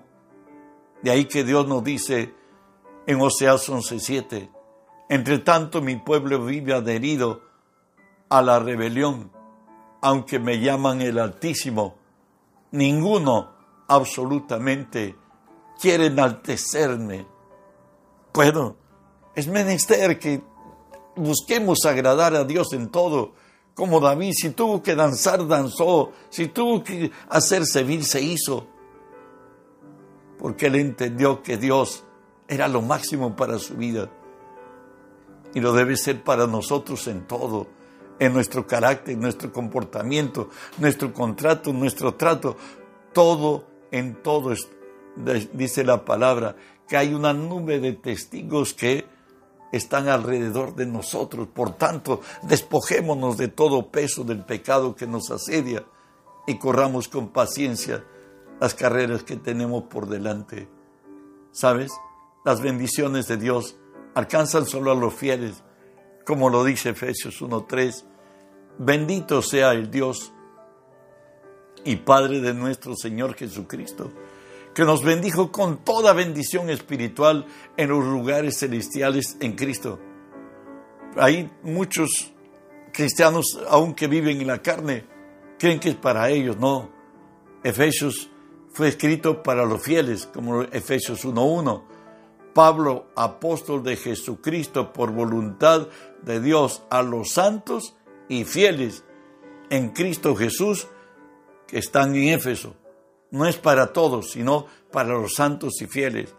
De 1.00 1.10
ahí 1.10 1.24
que 1.24 1.42
Dios 1.42 1.66
nos 1.66 1.82
dice 1.82 2.34
en 3.06 3.18
Oseas 3.18 3.66
11:7, 3.66 4.50
entre 5.08 5.38
tanto 5.38 5.80
mi 5.80 5.96
pueblo 5.96 6.44
vive 6.44 6.74
adherido 6.74 7.40
a 8.28 8.42
la 8.42 8.58
rebelión, 8.58 9.32
aunque 10.02 10.38
me 10.38 10.60
llaman 10.60 11.00
el 11.00 11.18
Altísimo, 11.18 11.94
ninguno 12.72 13.54
absolutamente 13.88 15.16
quiere 15.80 16.08
enaltecerme. 16.08 17.26
Bueno, 18.34 18.76
Es 19.34 19.46
menester 19.46 20.18
que 20.18 20.42
busquemos 21.16 21.86
agradar 21.86 22.34
a 22.34 22.44
Dios 22.44 22.74
en 22.74 22.90
todo. 22.90 23.32
Como 23.78 24.00
David, 24.00 24.32
si 24.34 24.50
tuvo 24.50 24.82
que 24.82 24.96
danzar, 24.96 25.46
danzó. 25.46 26.10
Si 26.30 26.48
tuvo 26.48 26.82
que 26.82 27.12
hacer 27.28 27.64
servir, 27.64 28.02
se 28.02 28.20
hizo. 28.20 28.66
Porque 30.36 30.66
él 30.66 30.74
entendió 30.74 31.44
que 31.44 31.56
Dios 31.58 32.02
era 32.48 32.66
lo 32.66 32.82
máximo 32.82 33.36
para 33.36 33.60
su 33.60 33.76
vida. 33.76 34.10
Y 35.54 35.60
lo 35.60 35.72
debe 35.72 35.96
ser 35.96 36.24
para 36.24 36.48
nosotros 36.48 37.06
en 37.06 37.28
todo. 37.28 37.68
En 38.18 38.32
nuestro 38.32 38.66
carácter, 38.66 39.14
en 39.14 39.20
nuestro 39.20 39.52
comportamiento, 39.52 40.50
nuestro 40.78 41.14
contrato, 41.14 41.72
nuestro 41.72 42.14
trato. 42.14 42.56
Todo, 43.12 43.64
en 43.92 44.20
todo, 44.24 44.54
dice 45.52 45.84
la 45.84 46.04
palabra, 46.04 46.56
que 46.88 46.96
hay 46.96 47.14
una 47.14 47.32
nube 47.32 47.78
de 47.78 47.92
testigos 47.92 48.74
que 48.74 49.06
están 49.72 50.08
alrededor 50.08 50.74
de 50.74 50.86
nosotros. 50.86 51.48
Por 51.48 51.76
tanto, 51.76 52.20
despojémonos 52.42 53.36
de 53.36 53.48
todo 53.48 53.90
peso 53.90 54.24
del 54.24 54.44
pecado 54.44 54.94
que 54.94 55.06
nos 55.06 55.30
asedia 55.30 55.84
y 56.46 56.58
corramos 56.58 57.08
con 57.08 57.28
paciencia 57.28 58.04
las 58.60 58.74
carreras 58.74 59.22
que 59.22 59.36
tenemos 59.36 59.84
por 59.84 60.08
delante. 60.08 60.68
¿Sabes? 61.52 61.92
Las 62.44 62.60
bendiciones 62.60 63.28
de 63.28 63.36
Dios 63.36 63.76
alcanzan 64.14 64.66
solo 64.66 64.90
a 64.90 64.94
los 64.94 65.14
fieles, 65.14 65.62
como 66.26 66.50
lo 66.50 66.64
dice 66.64 66.90
Efesios 66.90 67.40
1.3. 67.40 68.04
Bendito 68.78 69.42
sea 69.42 69.72
el 69.72 69.90
Dios 69.90 70.32
y 71.84 71.96
Padre 71.96 72.40
de 72.40 72.54
nuestro 72.54 72.94
Señor 72.96 73.34
Jesucristo 73.34 74.10
que 74.78 74.84
nos 74.84 75.02
bendijo 75.02 75.50
con 75.50 75.78
toda 75.78 76.12
bendición 76.12 76.70
espiritual 76.70 77.46
en 77.76 77.88
los 77.88 78.04
lugares 78.04 78.60
celestiales 78.60 79.36
en 79.40 79.56
Cristo. 79.56 79.98
Hay 81.16 81.50
muchos 81.64 82.32
cristianos, 82.92 83.58
aunque 83.68 84.06
viven 84.06 84.40
en 84.40 84.46
la 84.46 84.62
carne, 84.62 85.04
creen 85.58 85.80
que 85.80 85.88
es 85.88 85.96
para 85.96 86.30
ellos. 86.30 86.58
No. 86.58 86.90
Efesios 87.64 88.30
fue 88.72 88.86
escrito 88.86 89.42
para 89.42 89.64
los 89.64 89.82
fieles, 89.82 90.26
como 90.32 90.62
Efesios 90.62 91.24
1.1. 91.24 91.82
Pablo, 92.54 93.08
apóstol 93.16 93.82
de 93.82 93.96
Jesucristo 93.96 94.92
por 94.92 95.10
voluntad 95.10 95.88
de 96.22 96.40
Dios 96.40 96.84
a 96.88 97.02
los 97.02 97.32
santos 97.32 97.96
y 98.28 98.44
fieles 98.44 99.02
en 99.70 99.88
Cristo 99.88 100.36
Jesús 100.36 100.86
que 101.66 101.80
están 101.80 102.14
en 102.14 102.28
Éfeso 102.28 102.76
no 103.30 103.46
es 103.46 103.56
para 103.56 103.92
todos, 103.92 104.30
sino 104.30 104.66
para 104.90 105.10
los 105.10 105.34
santos 105.34 105.80
y 105.82 105.86
fieles. 105.86 106.34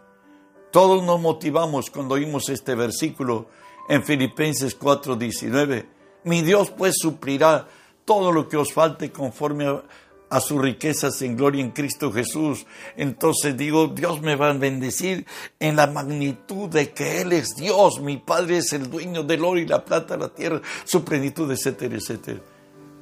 Todos 0.70 1.02
nos 1.02 1.20
motivamos 1.20 1.90
cuando 1.90 2.14
oímos 2.14 2.48
este 2.48 2.74
versículo 2.74 3.48
en 3.88 4.04
Filipenses 4.04 4.78
4:19. 4.78 5.86
Mi 6.24 6.42
Dios 6.42 6.70
pues 6.70 6.96
suplirá 6.98 7.66
todo 8.04 8.32
lo 8.32 8.48
que 8.48 8.56
os 8.56 8.72
falte 8.72 9.10
conforme 9.10 9.66
a, 9.66 9.82
a, 10.28 10.40
sus 10.40 10.60
riquezas 10.60 11.20
en 11.22 11.36
gloria 11.36 11.62
en 11.62 11.70
Cristo 11.70 12.12
Jesús. 12.12 12.66
Entonces 12.96 13.56
digo, 13.56 13.88
Dios 13.88 14.20
me 14.20 14.36
va 14.36 14.50
a 14.50 14.52
bendecir 14.52 15.26
en 15.58 15.76
la 15.76 15.86
magnitud 15.88 16.68
de 16.68 16.92
que 16.92 17.20
Él 17.20 17.32
es 17.32 17.56
Dios, 17.56 18.00
mi 18.00 18.18
Padre 18.18 18.58
es 18.58 18.72
el 18.72 18.90
dueño 18.90 19.24
del 19.24 19.44
oro 19.44 19.58
y 19.58 19.66
la 19.66 19.84
plata, 19.84 20.16
la 20.16 20.28
tierra, 20.28 20.60
su 20.84 21.04
plenitud, 21.04 21.50
etcétera, 21.50 21.96
etcétera. 21.96 22.40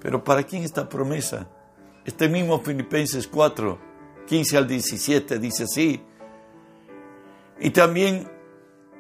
Pero 0.01 0.23
¿para 0.23 0.45
quién 0.45 0.63
esta 0.63 0.89
promesa? 0.89 1.49
Este 2.09 2.27
mismo 2.27 2.59
Filipenses 2.61 3.29
4, 3.29 3.79
15 4.27 4.57
al 4.57 4.67
17 4.67 5.39
dice 5.39 5.65
así. 5.65 6.01
Y 7.61 7.69
también, 7.69 8.33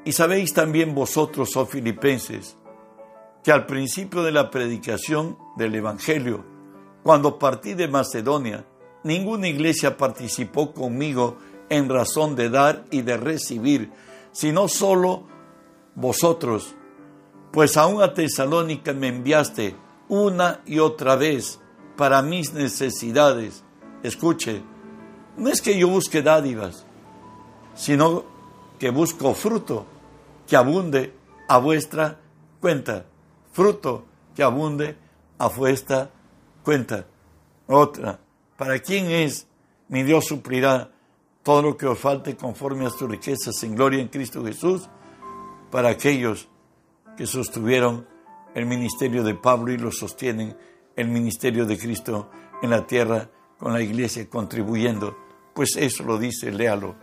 y 0.04 0.12
sabéis 0.12 0.52
también 0.52 0.94
vosotros, 0.94 1.56
oh 1.56 1.64
filipenses, 1.64 2.58
que 3.42 3.50
al 3.50 3.64
principio 3.64 4.22
de 4.22 4.32
la 4.32 4.50
predicación 4.50 5.38
del 5.56 5.74
Evangelio, 5.76 6.44
cuando 7.02 7.38
partí 7.38 7.72
de 7.72 7.88
Macedonia, 7.88 8.66
ninguna 9.04 9.48
iglesia 9.48 9.96
participó 9.96 10.74
conmigo 10.74 11.38
en 11.70 11.88
razón 11.88 12.36
de 12.36 12.50
dar 12.50 12.84
y 12.90 13.00
de 13.00 13.16
recibir, 13.16 13.90
sino 14.32 14.68
solo 14.68 15.26
vosotros, 15.94 16.74
pues 17.52 17.78
aún 17.78 18.02
a 18.02 18.12
Tesalónica 18.12 18.92
me 18.92 19.08
enviaste 19.08 19.76
una 20.10 20.60
y 20.66 20.78
otra 20.78 21.16
vez 21.16 21.58
para 21.98 22.22
mis 22.22 22.54
necesidades. 22.54 23.64
Escuche, 24.04 24.62
no 25.36 25.50
es 25.50 25.60
que 25.60 25.76
yo 25.76 25.88
busque 25.88 26.22
dádivas, 26.22 26.86
sino 27.74 28.24
que 28.78 28.90
busco 28.90 29.34
fruto 29.34 29.84
que 30.46 30.56
abunde 30.56 31.12
a 31.48 31.58
vuestra 31.58 32.20
cuenta. 32.60 33.04
Fruto 33.52 34.06
que 34.36 34.44
abunde 34.44 34.96
a 35.38 35.48
vuestra 35.48 36.08
cuenta. 36.62 37.04
Otra, 37.66 38.20
¿para 38.56 38.78
quién 38.78 39.10
es? 39.10 39.48
Mi 39.88 40.04
Dios 40.04 40.26
suplirá 40.26 40.92
todo 41.42 41.62
lo 41.62 41.76
que 41.76 41.86
os 41.86 41.98
falte 41.98 42.36
conforme 42.36 42.86
a 42.86 42.90
sus 42.90 43.10
riquezas 43.10 43.60
en 43.64 43.74
gloria 43.74 44.00
en 44.00 44.08
Cristo 44.08 44.44
Jesús 44.44 44.88
para 45.72 45.88
aquellos 45.88 46.48
que 47.16 47.26
sostuvieron 47.26 48.06
el 48.54 48.66
ministerio 48.66 49.24
de 49.24 49.34
Pablo 49.34 49.72
y 49.72 49.78
lo 49.78 49.90
sostienen 49.90 50.56
el 50.98 51.08
ministerio 51.08 51.64
de 51.64 51.78
Cristo 51.78 52.28
en 52.60 52.70
la 52.70 52.86
tierra 52.86 53.30
con 53.56 53.72
la 53.72 53.80
iglesia 53.80 54.28
contribuyendo. 54.28 55.16
Pues 55.54 55.76
eso 55.76 56.02
lo 56.02 56.18
dice, 56.18 56.50
léalo. 56.50 56.96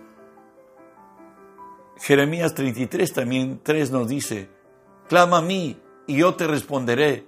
Jeremías 1.97 2.53
33 2.53 3.13
también 3.13 3.61
3 3.63 3.91
nos 3.91 4.07
dice, 4.09 4.49
clama 5.07 5.37
a 5.37 5.41
mí 5.41 5.79
y 6.07 6.17
yo 6.17 6.35
te 6.35 6.45
responderé 6.45 7.25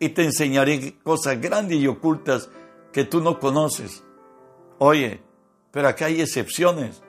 y 0.00 0.08
te 0.08 0.24
enseñaré 0.24 0.98
cosas 1.04 1.40
grandes 1.40 1.78
y 1.78 1.86
ocultas 1.86 2.50
que 2.92 3.04
tú 3.04 3.20
no 3.20 3.38
conoces. 3.38 4.02
Oye, 4.78 5.20
pero 5.70 5.86
acá 5.86 6.06
hay 6.06 6.20
excepciones. 6.20 7.02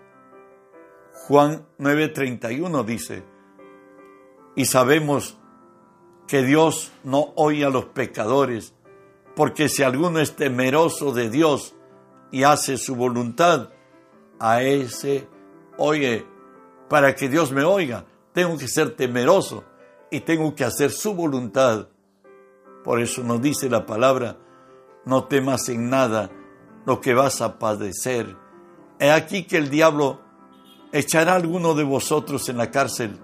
Juan 1.27 1.65
9:31 1.79 2.85
dice, 2.85 3.23
y 4.55 4.65
sabemos 4.65 5.37
que 6.27 6.43
Dios 6.43 6.91
no 7.03 7.33
oye 7.35 7.65
a 7.65 7.69
los 7.69 7.85
pecadores, 7.85 8.75
porque 9.39 9.69
si 9.69 9.83
alguno 9.83 10.19
es 10.19 10.35
temeroso 10.35 11.13
de 11.13 11.29
Dios 11.29 11.73
y 12.29 12.43
hace 12.43 12.75
su 12.75 12.97
voluntad, 12.97 13.69
a 14.37 14.61
ese, 14.63 15.29
oye, 15.77 16.25
para 16.89 17.15
que 17.15 17.29
Dios 17.29 17.53
me 17.53 17.63
oiga, 17.63 18.03
tengo 18.33 18.57
que 18.57 18.67
ser 18.67 18.97
temeroso 18.97 19.63
y 20.11 20.19
tengo 20.19 20.53
que 20.55 20.65
hacer 20.65 20.91
su 20.91 21.13
voluntad. 21.13 21.87
Por 22.83 22.99
eso 22.99 23.23
nos 23.23 23.41
dice 23.41 23.69
la 23.69 23.85
palabra, 23.85 24.35
no 25.05 25.23
temas 25.23 25.69
en 25.69 25.89
nada 25.89 26.29
lo 26.85 26.99
que 26.99 27.13
vas 27.13 27.39
a 27.39 27.59
padecer. 27.59 28.35
He 28.99 29.09
aquí 29.09 29.45
que 29.45 29.55
el 29.55 29.69
diablo 29.69 30.19
echará 30.91 31.31
a 31.31 31.35
alguno 31.37 31.75
de 31.75 31.85
vosotros 31.85 32.49
en 32.49 32.57
la 32.57 32.71
cárcel 32.71 33.17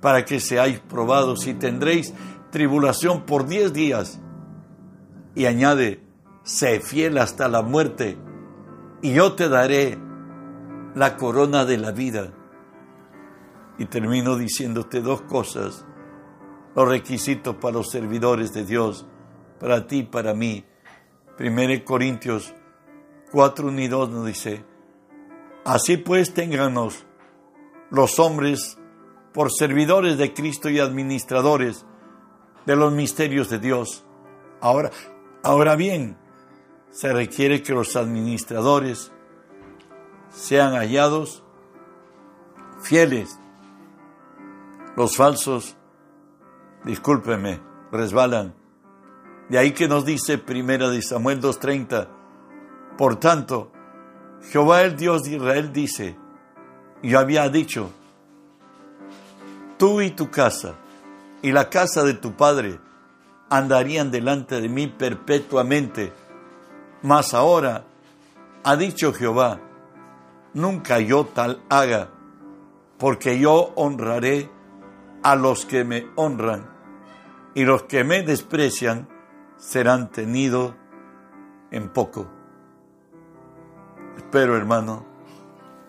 para 0.00 0.24
que 0.24 0.40
seáis 0.40 0.80
probados 0.80 1.46
y 1.46 1.52
tendréis 1.52 2.14
tribulación 2.50 3.26
por 3.26 3.46
diez 3.46 3.74
días 3.74 4.21
y 5.34 5.46
añade, 5.46 6.02
sé 6.42 6.80
fiel 6.80 7.18
hasta 7.18 7.48
la 7.48 7.62
muerte 7.62 8.18
y 9.02 9.12
yo 9.12 9.34
te 9.34 9.48
daré 9.48 9.98
la 10.94 11.16
corona 11.16 11.64
de 11.64 11.78
la 11.78 11.90
vida. 11.92 12.32
Y 13.78 13.86
termino 13.86 14.36
diciéndote 14.36 15.00
dos 15.00 15.22
cosas, 15.22 15.84
los 16.76 16.88
requisitos 16.88 17.56
para 17.56 17.74
los 17.74 17.90
servidores 17.90 18.52
de 18.52 18.64
Dios, 18.64 19.06
para 19.58 19.86
ti 19.86 19.98
y 19.98 20.02
para 20.04 20.34
mí. 20.34 20.64
Primero 21.36 21.84
Corintios 21.84 22.54
4, 23.32 23.68
1 23.68 23.80
y 23.80 23.88
2 23.88 24.10
nos 24.10 24.26
dice, 24.26 24.64
así 25.64 25.96
pues 25.96 26.34
ténganos 26.34 27.06
los 27.90 28.18
hombres 28.18 28.78
por 29.32 29.50
servidores 29.50 30.18
de 30.18 30.34
Cristo 30.34 30.68
y 30.68 30.78
administradores 30.78 31.86
de 32.66 32.76
los 32.76 32.92
misterios 32.92 33.48
de 33.48 33.58
Dios. 33.58 34.04
Ahora, 34.60 34.90
Ahora 35.44 35.74
bien, 35.74 36.16
se 36.92 37.12
requiere 37.12 37.62
que 37.62 37.72
los 37.72 37.96
administradores 37.96 39.10
sean 40.30 40.74
hallados 40.74 41.42
fieles. 42.80 43.38
Los 44.96 45.16
falsos, 45.16 45.76
discúlpeme, 46.84 47.60
resbalan. 47.90 48.54
De 49.48 49.58
ahí 49.58 49.72
que 49.72 49.88
nos 49.88 50.04
dice 50.04 50.38
Primera 50.38 50.90
de 50.90 51.02
Samuel 51.02 51.40
2.30, 51.40 52.08
por 52.96 53.16
tanto, 53.16 53.72
Jehová 54.50 54.82
el 54.82 54.96
Dios 54.96 55.24
de 55.24 55.36
Israel 55.36 55.72
dice, 55.72 56.16
yo 57.02 57.18
había 57.18 57.48
dicho, 57.48 57.90
tú 59.76 60.00
y 60.00 60.10
tu 60.10 60.30
casa 60.30 60.76
y 61.42 61.50
la 61.50 61.68
casa 61.68 62.04
de 62.04 62.14
tu 62.14 62.36
padre 62.36 62.78
andarían 63.52 64.10
delante 64.10 64.62
de 64.62 64.68
mí 64.70 64.86
perpetuamente. 64.86 66.10
Mas 67.02 67.34
ahora, 67.34 67.84
ha 68.64 68.76
dicho 68.76 69.12
Jehová, 69.12 69.60
nunca 70.54 71.00
yo 71.00 71.26
tal 71.26 71.62
haga, 71.68 72.08
porque 72.98 73.38
yo 73.38 73.72
honraré 73.76 74.48
a 75.22 75.36
los 75.36 75.66
que 75.66 75.84
me 75.84 76.06
honran 76.16 76.66
y 77.54 77.64
los 77.64 77.82
que 77.82 78.04
me 78.04 78.22
desprecian 78.22 79.06
serán 79.58 80.10
tenidos 80.10 80.74
en 81.70 81.90
poco. 81.90 82.26
Espero, 84.16 84.56
hermano, 84.56 85.04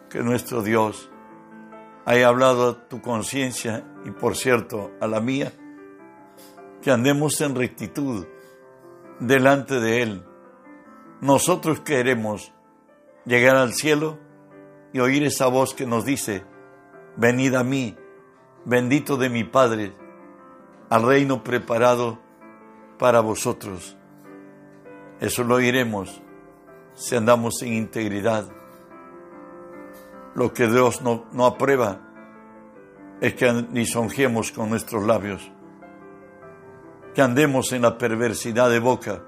que 0.10 0.20
nuestro 0.20 0.64
Dios 0.64 1.10
haya 2.04 2.28
hablado 2.28 2.70
a 2.70 2.90
tu 2.90 3.02
conciencia 3.02 3.86
y, 4.04 4.12
por 4.12 4.36
cierto, 4.36 4.92
a 5.00 5.08
la 5.08 5.22
mía, 5.22 5.54
que 6.84 6.92
andemos 6.92 7.40
en 7.42 7.56
rectitud 7.56 8.28
delante 9.20 9.80
de 9.80 10.02
Él. 10.02 10.24
Nosotros 11.22 11.80
queremos 11.80 12.52
llegar 13.26 13.56
al 13.56 13.74
cielo 13.74 14.20
y 14.92 15.00
oír 15.00 15.24
esa 15.24 15.48
voz 15.48 15.74
que 15.74 15.86
nos 15.86 16.04
dice, 16.04 16.44
venid 17.16 17.56
a 17.56 17.64
mí, 17.64 17.96
bendito 18.66 19.16
de 19.16 19.30
mi 19.30 19.46
Padre, 19.46 19.94
al 20.90 21.04
reino 21.04 21.44
preparado 21.44 22.20
para 23.00 23.22
vosotros. 23.22 23.96
Eso 25.22 25.44
lo 25.46 25.56
oiremos 25.56 26.22
si 26.96 27.16
andamos 27.16 27.62
en 27.62 27.74
integridad. 27.74 28.46
Lo 30.36 30.54
que 30.54 30.68
Dios 30.68 31.02
no, 31.02 31.46
aprueba 31.46 32.02
es 33.22 33.36
que 33.36 33.52
lisonjemos 33.72 34.52
con 34.52 34.70
nuestros 34.70 35.06
labios, 35.06 35.50
que 37.14 37.22
andemos 37.22 37.72
en 37.72 37.84
la 37.84 37.98
perversidad 37.98 38.70
de 38.70 38.80
boca, 38.80 39.24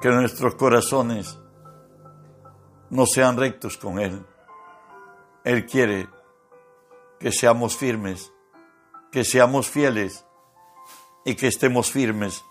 que 0.00 0.08
nuestros 0.10 0.54
corazones 0.54 1.38
no 2.90 3.06
sean 3.06 3.36
rectos 3.36 3.76
con 3.76 3.98
Él. 3.98 4.24
Él 5.44 5.66
quiere 5.66 6.08
que 7.18 7.32
seamos 7.32 7.76
firmes, 7.76 8.32
que 9.10 9.24
seamos 9.24 9.68
fieles 9.68 10.26
y 11.24 11.34
que 11.34 11.48
estemos 11.48 11.90
firmes 11.90 12.44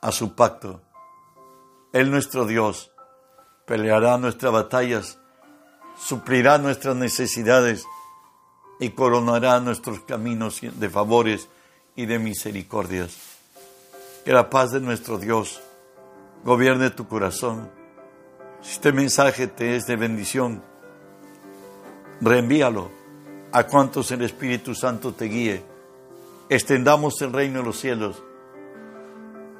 a 0.00 0.12
su 0.12 0.34
pacto. 0.34 0.82
Él 1.92 2.10
nuestro 2.10 2.46
Dios 2.46 2.92
peleará 3.66 4.18
nuestras 4.18 4.52
batallas, 4.52 5.18
suplirá 5.98 6.58
nuestras 6.58 6.96
necesidades 6.96 7.86
y 8.78 8.90
coronará 8.90 9.60
nuestros 9.60 10.00
caminos 10.00 10.60
de 10.60 10.90
favores 10.90 11.48
y 11.94 12.06
de 12.06 12.18
misericordias. 12.18 13.16
Que 14.24 14.32
la 14.32 14.50
paz 14.50 14.72
de 14.72 14.80
nuestro 14.80 15.18
Dios 15.18 15.60
gobierne 16.44 16.90
tu 16.90 17.08
corazón. 17.08 17.70
Si 18.60 18.72
este 18.72 18.92
mensaje 18.92 19.46
te 19.46 19.76
es 19.76 19.86
de 19.86 19.96
bendición, 19.96 20.62
reenvíalo 22.20 22.90
a 23.52 23.64
cuantos 23.66 24.10
el 24.10 24.22
Espíritu 24.22 24.74
Santo 24.74 25.12
te 25.12 25.26
guíe. 25.26 25.62
Extendamos 26.48 27.20
el 27.22 27.32
reino 27.32 27.60
de 27.60 27.64
los 27.64 27.78
cielos. 27.78 28.22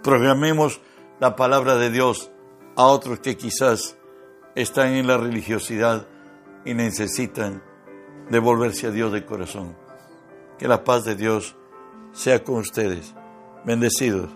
Programemos 0.03 0.81
la 1.19 1.35
palabra 1.35 1.77
de 1.77 1.91
Dios 1.91 2.31
a 2.77 2.85
otros 2.85 3.21
que 3.21 3.37
quizás 3.37 3.97
están 4.55 4.93
en 4.93 5.07
la 5.07 5.17
religiosidad 5.17 6.07
y 6.65 6.75
necesitan 6.75 7.63
devolverse 8.31 8.87
a 8.87 8.91
Dios 8.91 9.13
de 9.13 9.25
corazón. 9.25 9.75
Que 10.59 10.69
la 10.69 10.85
paz 10.85 11.05
de 11.05 11.17
Dios 11.17 11.57
sea 12.13 12.43
con 12.43 12.57
ustedes. 12.57 13.15
Bendecidos. 13.65 14.36